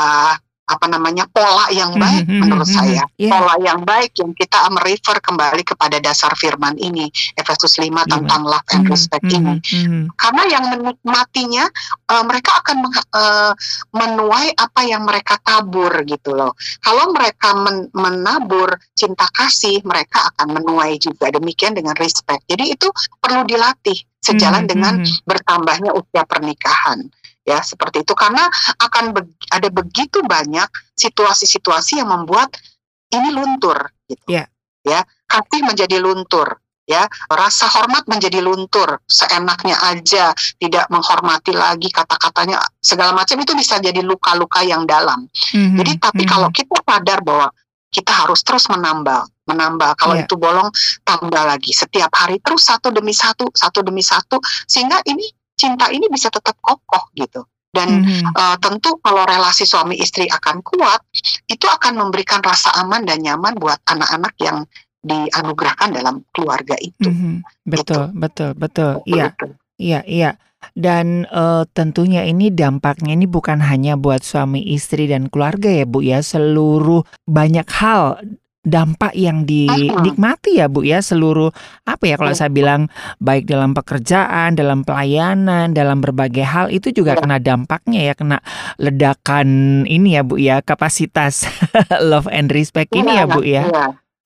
[0.69, 3.31] apa namanya pola yang hmm, baik mm-hmm, menurut mm-hmm, saya yeah.
[3.33, 8.05] pola yang baik yang kita merefer kembali kepada dasar firman ini Efesus 5 yeah.
[8.05, 10.03] tentang love and respect mm-hmm, ini mm-hmm.
[10.13, 11.65] karena yang menikmatinya
[12.13, 12.77] uh, mereka akan
[13.17, 13.53] uh,
[13.97, 16.53] menuai apa yang mereka tabur gitu loh
[16.85, 22.87] kalau mereka men- menabur cinta kasih mereka akan menuai juga demikian dengan respect jadi itu
[23.17, 24.73] perlu dilatih sejalan mm-hmm.
[24.77, 24.93] dengan
[25.25, 27.09] bertambahnya usia pernikahan
[27.49, 28.45] ya seperti itu karena
[28.77, 32.53] akan be ada begitu banyak situasi-situasi yang membuat
[33.09, 34.45] ini luntur gitu yeah.
[34.85, 42.61] ya kasih menjadi luntur ya rasa hormat menjadi luntur seenaknya aja tidak menghormati lagi kata-katanya
[42.81, 45.77] segala macam itu bisa jadi luka-luka yang dalam mm-hmm.
[45.77, 46.33] jadi tapi mm-hmm.
[46.33, 47.49] kalau kita sadar bahwa
[47.89, 50.25] kita harus terus menambah menambah kalau yeah.
[50.25, 50.69] itu bolong
[51.05, 54.37] tambah lagi setiap hari terus satu demi satu satu demi satu
[54.69, 55.25] sehingga ini
[55.59, 57.43] cinta ini bisa tetap kokoh gitu.
[57.69, 58.33] Dan mm-hmm.
[58.33, 61.05] uh, tentu kalau relasi suami istri akan kuat,
[61.45, 64.65] itu akan memberikan rasa aman dan nyaman buat anak-anak yang
[65.05, 67.07] dianugerahkan dalam keluarga itu.
[67.07, 67.35] Mm-hmm.
[67.69, 68.17] Betul, gitu.
[68.17, 68.91] betul, betul.
[69.05, 69.25] Iya,
[69.77, 70.31] iya, iya.
[70.75, 76.03] Dan uh, tentunya ini dampaknya ini bukan hanya buat suami istri dan keluarga ya Bu
[76.03, 78.19] ya, seluruh banyak hal
[78.69, 81.49] dampak yang dinikmati ya Bu ya seluruh
[81.83, 82.39] apa ya kalau iya.
[82.39, 82.87] saya bilang
[83.19, 87.21] baik dalam pekerjaan, dalam pelayanan, dalam berbagai hal itu juga iya.
[87.21, 88.37] kena dampaknya ya kena
[88.77, 91.49] ledakan ini ya Bu ya kapasitas
[92.09, 93.65] love and respect ini ya Bu ya.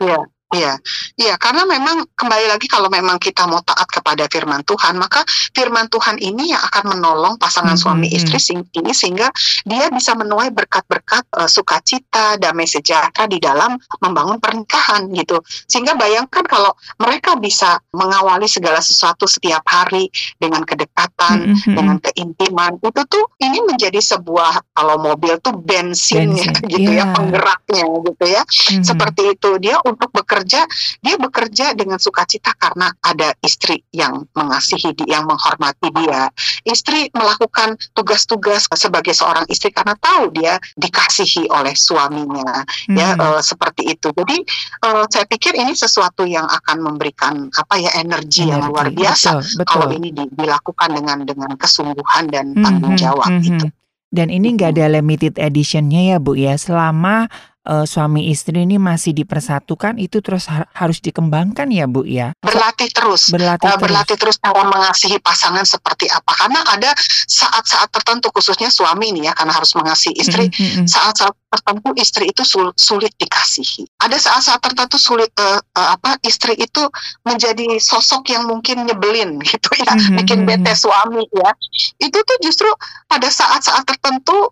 [0.03, 0.27] Iya.
[0.53, 0.63] Iya.
[0.63, 0.73] Iya,
[1.19, 5.91] iya, karena memang kembali lagi kalau memang kita mau taat kepada firman Tuhan, maka firman
[5.91, 7.83] Tuhan ini yang akan menolong pasangan mm -hmm.
[7.83, 9.27] suami istri ini sehingga
[9.67, 15.43] dia bisa menuai berkat-berkat uh, sukacita, damai sejahtera di dalam membangun pernikahan gitu.
[15.67, 20.07] Sehingga bayangkan kalau mereka bisa mengawali segala sesuatu setiap hari
[20.39, 21.75] dengan kedekatan, mm -hmm.
[21.75, 27.09] dengan keintiman, itu tuh ini menjadi sebuah kalau mobil tuh bensinnya Bensin, gitu yeah.
[27.09, 28.41] ya, penggeraknya gitu ya.
[28.43, 28.83] Mm -hmm.
[28.85, 30.61] Seperti itu dia untuk bekerja bekerja,
[30.99, 36.27] dia bekerja dengan sukacita karena ada istri yang mengasihi dia, yang menghormati dia.
[36.67, 42.95] Istri melakukan tugas-tugas sebagai seorang istri karena tahu dia dikasihi oleh suaminya, hmm.
[42.99, 44.11] ya uh, seperti itu.
[44.11, 44.43] Jadi
[44.83, 49.39] uh, saya pikir ini sesuatu yang akan memberikan apa ya energi, energi yang luar biasa
[49.39, 49.65] betul, betul.
[49.71, 53.67] kalau ini di, dilakukan dengan dengan kesungguhan dan tanggung hmm, jawab hmm, hmm, itu.
[54.13, 56.53] Dan ini nggak ada limited editionnya ya Bu ya.
[56.53, 57.25] Selama
[57.67, 62.35] uh, suami istri ini masih dipersatukan itu terus ha harus dikembangkan ya Bu ya?
[62.43, 63.31] Berlatih terus.
[63.31, 63.83] Berlatih uh, terus.
[63.83, 66.31] Berlatih terus cara mengasihi pasangan seperti apa.
[66.35, 66.91] Karena ada
[67.27, 70.51] saat-saat tertentu khususnya suami ini ya karena harus mengasihi istri.
[70.87, 71.51] Saat-saat mm -hmm.
[71.53, 73.87] tertentu istri itu sul sulit dikasihi.
[74.03, 76.83] Ada saat-saat tertentu sulit uh, uh, apa istri itu
[77.23, 80.17] menjadi sosok yang mungkin nyebelin gitu ya, mm -hmm.
[80.23, 81.51] bikin bete suami ya.
[81.99, 82.67] Itu tuh justru
[83.07, 84.51] pada saat-saat tertentu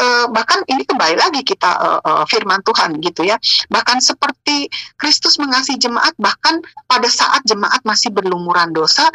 [0.00, 3.36] uh, bahkan ini kembali lagi kita uh, uh, firman Tuhan gitu ya.
[3.72, 4.68] Bahkan seperti
[5.00, 9.08] Kristus mengasihi jemaat bahkan pada saat jemaat masih berlumuran dosa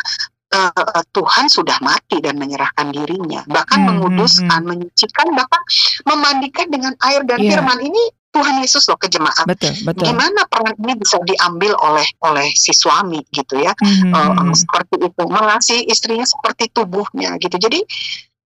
[0.54, 4.70] uh, Tuhan sudah mati dan menyerahkan dirinya, bahkan hmm, menguduskan, hmm.
[4.70, 5.62] menyucikan, bahkan
[6.08, 7.58] memandikan dengan air dan yeah.
[7.58, 9.48] firman ini Tuhan Yesus loh ke jemaat.
[9.50, 10.14] Betul, betul.
[10.14, 15.24] Gimana peran ini bisa diambil oleh oleh si suami gitu ya, hmm, uh, seperti itu,
[15.26, 17.58] mengasihi istrinya seperti tubuhnya gitu.
[17.58, 17.82] Jadi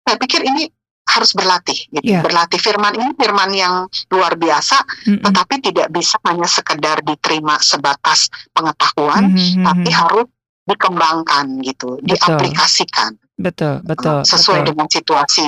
[0.03, 0.67] saya pikir ini
[1.10, 2.05] harus berlatih gitu.
[2.05, 2.22] Yeah.
[2.22, 5.24] Berlatih firman ini firman yang luar biasa mm -hmm.
[5.26, 9.66] tetapi tidak bisa hanya sekedar diterima sebatas pengetahuan mm -hmm.
[9.66, 10.28] tapi harus
[10.70, 12.05] dikembangkan gitu, betul.
[12.05, 13.18] diaplikasikan.
[13.39, 14.22] Betul, betul.
[14.22, 14.70] Sesuai betul.
[14.70, 15.45] dengan situasi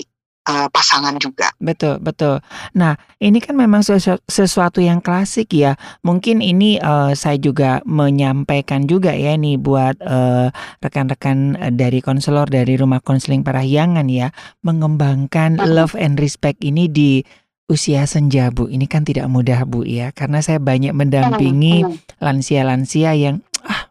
[0.47, 1.51] uh, pasangan juga.
[1.61, 2.41] Betul, betul.
[2.73, 5.77] Nah, ini kan memang sesu sesuatu yang klasik ya.
[6.01, 9.97] Mungkin ini uh, saya juga menyampaikan juga ya nih buat
[10.81, 14.29] rekan-rekan uh, dari konselor dari Rumah Konseling Parahyangan ya,
[14.65, 17.23] mengembangkan uh love and respect ini di
[17.71, 18.67] usia senja Bu.
[18.67, 21.87] Ini kan tidak mudah Bu ya, karena saya banyak mendampingi
[22.19, 23.39] lansia-lansia yang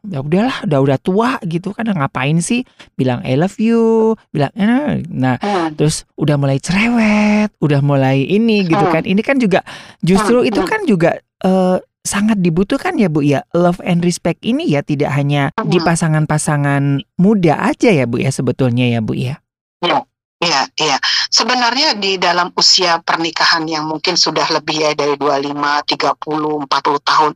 [0.06, 2.64] ya udahlah udah udah tua gitu kan ngapain sih
[2.96, 5.04] bilang I love you bilang eh.
[5.12, 5.76] nah hmm.
[5.76, 8.94] terus udah mulai cerewet udah mulai ini gitu hmm.
[8.96, 9.60] kan ini kan juga
[10.00, 10.48] justru hmm.
[10.48, 11.10] itu kan juga
[11.44, 17.04] uh, sangat dibutuhkan ya Bu ya love and respect ini ya tidak hanya di pasangan-pasangan
[17.20, 19.36] muda aja ya Bu ya sebetulnya ya Bu ya.
[19.80, 20.00] Ya,
[20.40, 20.96] iya, iya.
[21.28, 27.32] Sebenarnya di dalam usia pernikahan yang mungkin sudah lebih ya dari 25, 30, 40 tahun,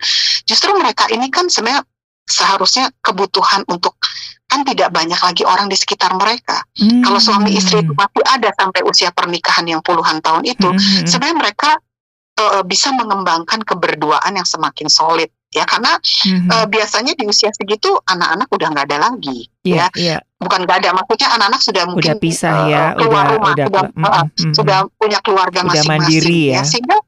[0.48, 1.84] justru mereka ini kan sebenarnya
[2.24, 3.96] seharusnya kebutuhan untuk
[4.48, 6.62] kan tidak banyak lagi orang di sekitar mereka.
[6.78, 7.02] Hmm.
[7.02, 11.08] Kalau suami istri itu masih ada sampai usia pernikahan yang puluhan tahun itu, hmm.
[11.08, 11.70] sebenarnya mereka
[12.38, 16.50] uh, bisa mengembangkan keberduaan yang semakin solid ya karena hmm.
[16.50, 20.20] uh, biasanya di usia segitu anak-anak udah nggak ada lagi yeah, ya yeah.
[20.42, 23.66] bukan nggak ada maksudnya anak-anak sudah mungkin udah pisah uh, ya keluar udah rumah udah,
[23.70, 26.58] sudah, uh, mm, sudah punya keluarga masing-masing ya.
[26.58, 26.98] ya sehingga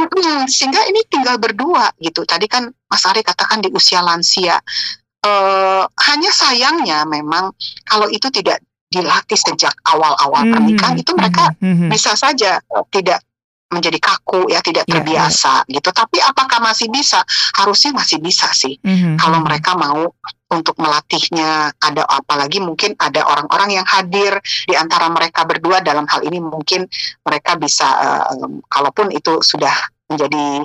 [0.00, 2.26] Hmm, sehingga ini tinggal berdua gitu.
[2.26, 4.58] Tadi kan Mas Ari katakan di usia lansia.
[5.22, 7.54] Uh, hanya sayangnya memang
[7.86, 8.58] kalau itu tidak
[8.90, 12.58] dilatih sejak awal-awal hmm, pernikahan itu mereka hmm, hmm, bisa saja
[12.90, 13.22] tidak
[13.72, 15.74] menjadi kaku ya tidak ya, terbiasa yeah, yeah.
[15.80, 17.24] gitu tapi apakah masih bisa
[17.56, 19.16] harusnya masih bisa sih mm-hmm.
[19.16, 20.12] kalau mereka mau
[20.52, 24.36] untuk melatihnya ada apalagi mungkin ada orang-orang yang hadir
[24.68, 25.80] di antara mereka berdua.
[25.80, 26.84] Dalam hal ini mungkin
[27.24, 29.72] mereka bisa uh, kalaupun itu sudah
[30.12, 30.60] menjadi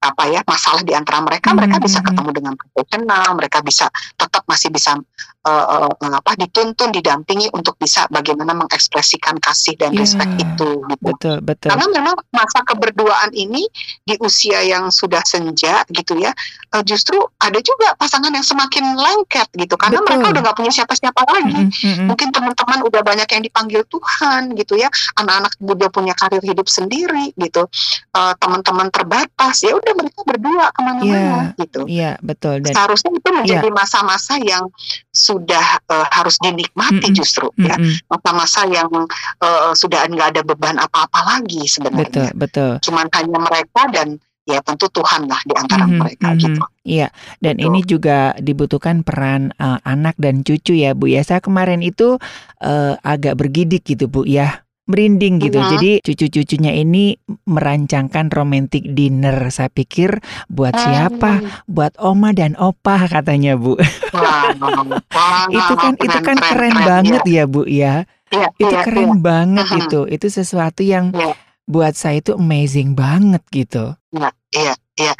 [0.00, 1.56] apa ya masalah di antara mereka, hmm.
[1.60, 3.86] mereka bisa ketemu dengan profesional, mereka bisa
[4.16, 4.96] tetap masih bisa
[5.44, 10.00] uh, uh, apa dituntun, didampingi untuk bisa bagaimana mengekspresikan kasih dan yeah.
[10.00, 10.70] respect itu.
[10.88, 11.04] Gitu.
[11.04, 11.68] Betul, betul.
[11.68, 13.68] Karena memang masa keberduaan ini
[14.04, 16.32] di usia yang sudah senja gitu ya,
[16.72, 20.16] uh, justru ada juga pasangan yang semakin lengket gitu, karena betul.
[20.16, 21.60] mereka udah nggak punya siapa-siapa lagi.
[21.60, 22.06] Mm -hmm.
[22.08, 24.88] Mungkin teman-teman udah banyak yang dipanggil Tuhan gitu ya,
[25.20, 27.68] anak-anak udah punya karir hidup sendiri gitu,
[28.16, 31.80] uh, teman-teman terbatas ya udah udah mereka berdua ke mana-mana yeah, gitu.
[31.90, 32.62] Iya yeah, betul.
[32.62, 33.74] Dan seharusnya itu menjadi iya.
[33.74, 34.46] masa-masa yeah.
[34.56, 34.64] yang
[35.10, 37.18] sudah uh, harus dinikmati mm -mm.
[37.18, 37.66] justru mm -mm.
[37.66, 37.76] ya
[38.06, 38.90] masa-masa yang
[39.42, 42.06] uh, sudah nggak ada beban apa-apa lagi sebenarnya.
[42.06, 42.72] Betul betul.
[42.86, 46.42] Cuman hanya mereka dan ya tentu Tuhan lah di antara mm -hmm, mereka mm -hmm.
[46.46, 46.62] gitu.
[46.80, 47.08] Iya,
[47.44, 47.66] dan gitu.
[47.68, 51.20] ini juga dibutuhkan peran uh, anak dan cucu ya Bu ya.
[51.22, 52.16] Saya kemarin itu
[52.64, 55.62] uh, agak bergidik gitu Bu ya merinding gitu.
[55.62, 55.70] Uh-huh.
[55.78, 57.14] Jadi cucu-cucunya ini
[57.46, 59.48] merancangkan romantic dinner.
[59.54, 60.18] Saya pikir
[60.50, 60.84] buat uh-huh.
[60.84, 61.32] siapa?
[61.70, 63.78] Buat oma dan opa katanya, Bu.
[65.50, 67.94] itu kan itu kan keren, banget ya, ya Bu ya.
[68.58, 70.06] itu keren banget gitu.
[70.10, 71.34] Itu sesuatu yang ya.
[71.66, 73.94] buat saya itu amazing banget gitu.
[74.10, 75.14] Iya, iya, iya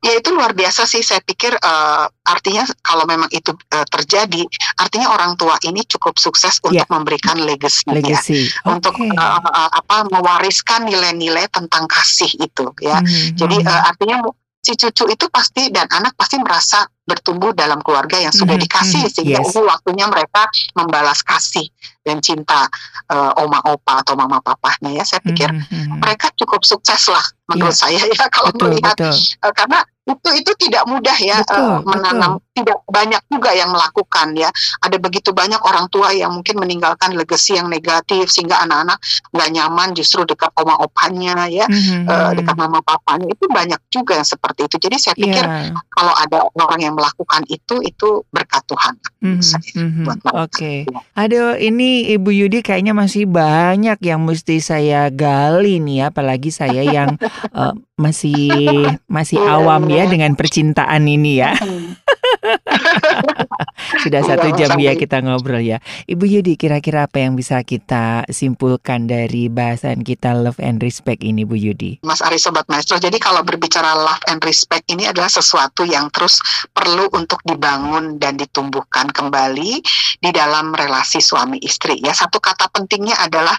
[0.00, 4.42] ya itu luar biasa sih saya pikir uh, artinya kalau memang itu uh, terjadi
[4.80, 6.88] artinya orang tua ini cukup sukses untuk yeah.
[6.90, 8.48] memberikan legacy, legacy.
[8.48, 8.74] ya okay.
[8.74, 13.28] untuk uh, uh, apa mewariskan nilai-nilai tentang kasih itu ya mm -hmm.
[13.38, 14.18] jadi uh, artinya
[14.64, 18.64] si cucu itu pasti dan anak pasti merasa bertumbuh dalam keluarga yang sudah mm -hmm.
[18.64, 19.52] dikasih sehingga yes.
[19.52, 21.68] ini waktunya mereka membalas kasih
[22.00, 22.64] dan cinta
[23.12, 26.00] uh, oma opa atau mama papahnya ya saya pikir mm -hmm.
[26.00, 27.84] mereka cukup sukses lah menurut yeah.
[27.84, 29.12] saya ya kalau betul, melihat betul.
[29.44, 32.52] Uh, karena itu itu tidak mudah ya betul, uh, menanam betul.
[32.60, 34.52] tidak banyak juga yang melakukan ya
[34.84, 39.00] ada begitu banyak orang tua yang mungkin meninggalkan legacy yang negatif sehingga anak-anak
[39.32, 42.04] nggak nyaman justru dekat oma opanya ya mm-hmm.
[42.04, 45.72] uh, dekat mama papanya itu banyak juga yang seperti itu jadi saya pikir yeah.
[45.88, 49.80] kalau ada orang yang melakukan itu itu berkat Tuhan mm-hmm.
[49.80, 50.04] mm-hmm.
[50.04, 50.78] Oke okay.
[51.16, 57.16] aduh ini Ibu Yudi kayaknya masih banyak yang mesti saya gali nih apalagi saya yang
[57.56, 57.72] uh,
[58.04, 61.56] masih masih awam ya dengan percintaan ini ya.
[64.04, 65.78] Sudah iya, satu jam ya kita ngobrol ya.
[66.10, 71.46] Ibu Yudi, kira-kira apa yang bisa kita simpulkan dari bahasan kita love and respect ini,
[71.46, 72.02] Bu Yudi?
[72.02, 76.38] Mas Ari Sobat Maestro, jadi kalau berbicara love and respect ini adalah sesuatu yang terus
[76.70, 79.80] perlu untuk dibangun dan ditumbuhkan kembali
[80.20, 81.98] di dalam relasi suami istri.
[82.02, 83.56] Ya, satu kata pentingnya adalah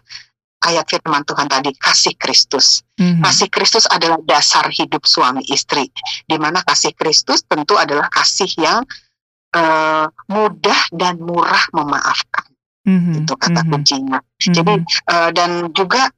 [0.65, 2.81] ayat firman Tuhan tadi kasih Kristus.
[2.97, 3.21] Mm-hmm.
[3.21, 5.93] Kasih Kristus adalah dasar hidup suami istri.
[6.25, 8.81] Di mana kasih Kristus tentu adalah kasih yang
[9.55, 12.45] uh, mudah dan murah memaafkan.
[12.85, 13.25] Mm-hmm.
[13.25, 13.71] Itu kata mm-hmm.
[13.71, 14.19] kuncinya.
[14.21, 14.53] Mm-hmm.
[14.53, 14.73] Jadi
[15.09, 16.11] uh, dan juga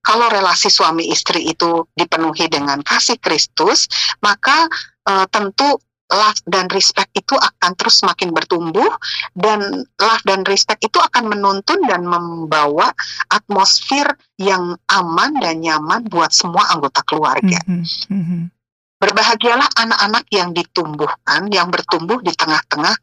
[0.00, 3.86] kalau relasi suami istri itu dipenuhi dengan kasih Kristus,
[4.24, 4.66] maka
[5.06, 5.76] uh, tentu
[6.10, 8.90] love dan respect itu akan terus semakin bertumbuh
[9.38, 12.90] dan love dan respect itu akan menuntun dan membawa
[13.30, 17.62] atmosfer yang aman dan nyaman buat semua anggota keluarga.
[17.62, 18.42] Mm -hmm.
[19.00, 22.94] Berbahagialah anak-anak yang ditumbuhkan, yang bertumbuh di tengah-tengah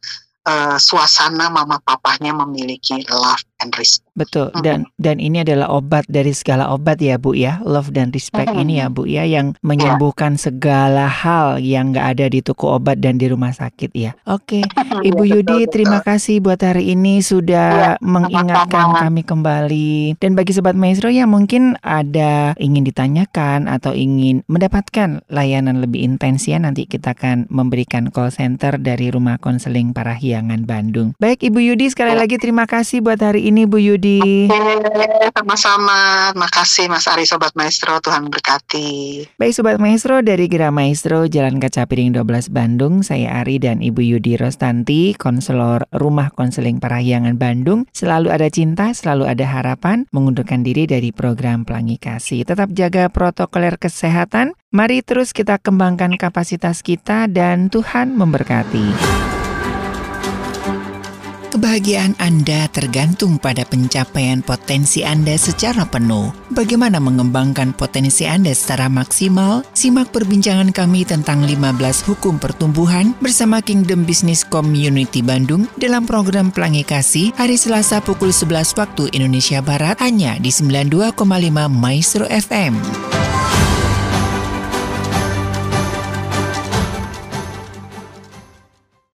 [0.46, 4.08] uh, suasana mama papahnya memiliki love and respect.
[4.18, 4.50] Betul.
[4.66, 7.62] Dan dan ini adalah obat dari segala obat ya Bu ya.
[7.62, 12.42] Love dan respect ini ya Bu ya yang menyembuhkan segala hal yang nggak ada di
[12.42, 14.18] toko obat dan di rumah sakit ya.
[14.26, 14.66] Oke,
[15.08, 19.02] Ibu Yudi terima kasih buat hari ini sudah ya, mengingatkan sama-sama.
[19.06, 19.92] kami kembali.
[20.18, 26.50] Dan bagi sobat maestro yang mungkin ada ingin ditanyakan atau ingin mendapatkan layanan lebih intens
[26.50, 31.14] ya nanti kita akan memberikan call center dari Rumah Konseling Parahyangan Bandung.
[31.22, 34.48] Baik Ibu Yudi sekali lagi terima kasih buat hari ini Bu Yudi.
[34.52, 36.30] Oke, sama-sama.
[36.36, 39.24] Makasih Mas Ari Sobat Maestro, Tuhan berkati.
[39.40, 44.04] Baik Sobat Maestro dari Gera Maestro Jalan Kaca Piring 12 Bandung, saya Ari dan Ibu
[44.04, 47.88] Yudi Rostanti, konselor Rumah Konseling Parahyangan Bandung.
[47.96, 52.44] Selalu ada cinta, selalu ada harapan, mengundurkan diri dari program Pelangi Kasih.
[52.44, 59.37] Tetap jaga protokoler kesehatan, mari terus kita kembangkan kapasitas kita dan Tuhan memberkati.
[61.48, 66.28] Kebahagiaan Anda tergantung pada pencapaian potensi Anda secara penuh.
[66.52, 69.64] Bagaimana mengembangkan potensi Anda secara maksimal?
[69.72, 76.84] Simak perbincangan kami tentang 15 hukum pertumbuhan bersama Kingdom Business Community Bandung dalam program Pelangi
[76.84, 81.16] Kasih hari Selasa pukul 11 waktu Indonesia Barat hanya di 92,5
[81.72, 82.76] Maestro FM.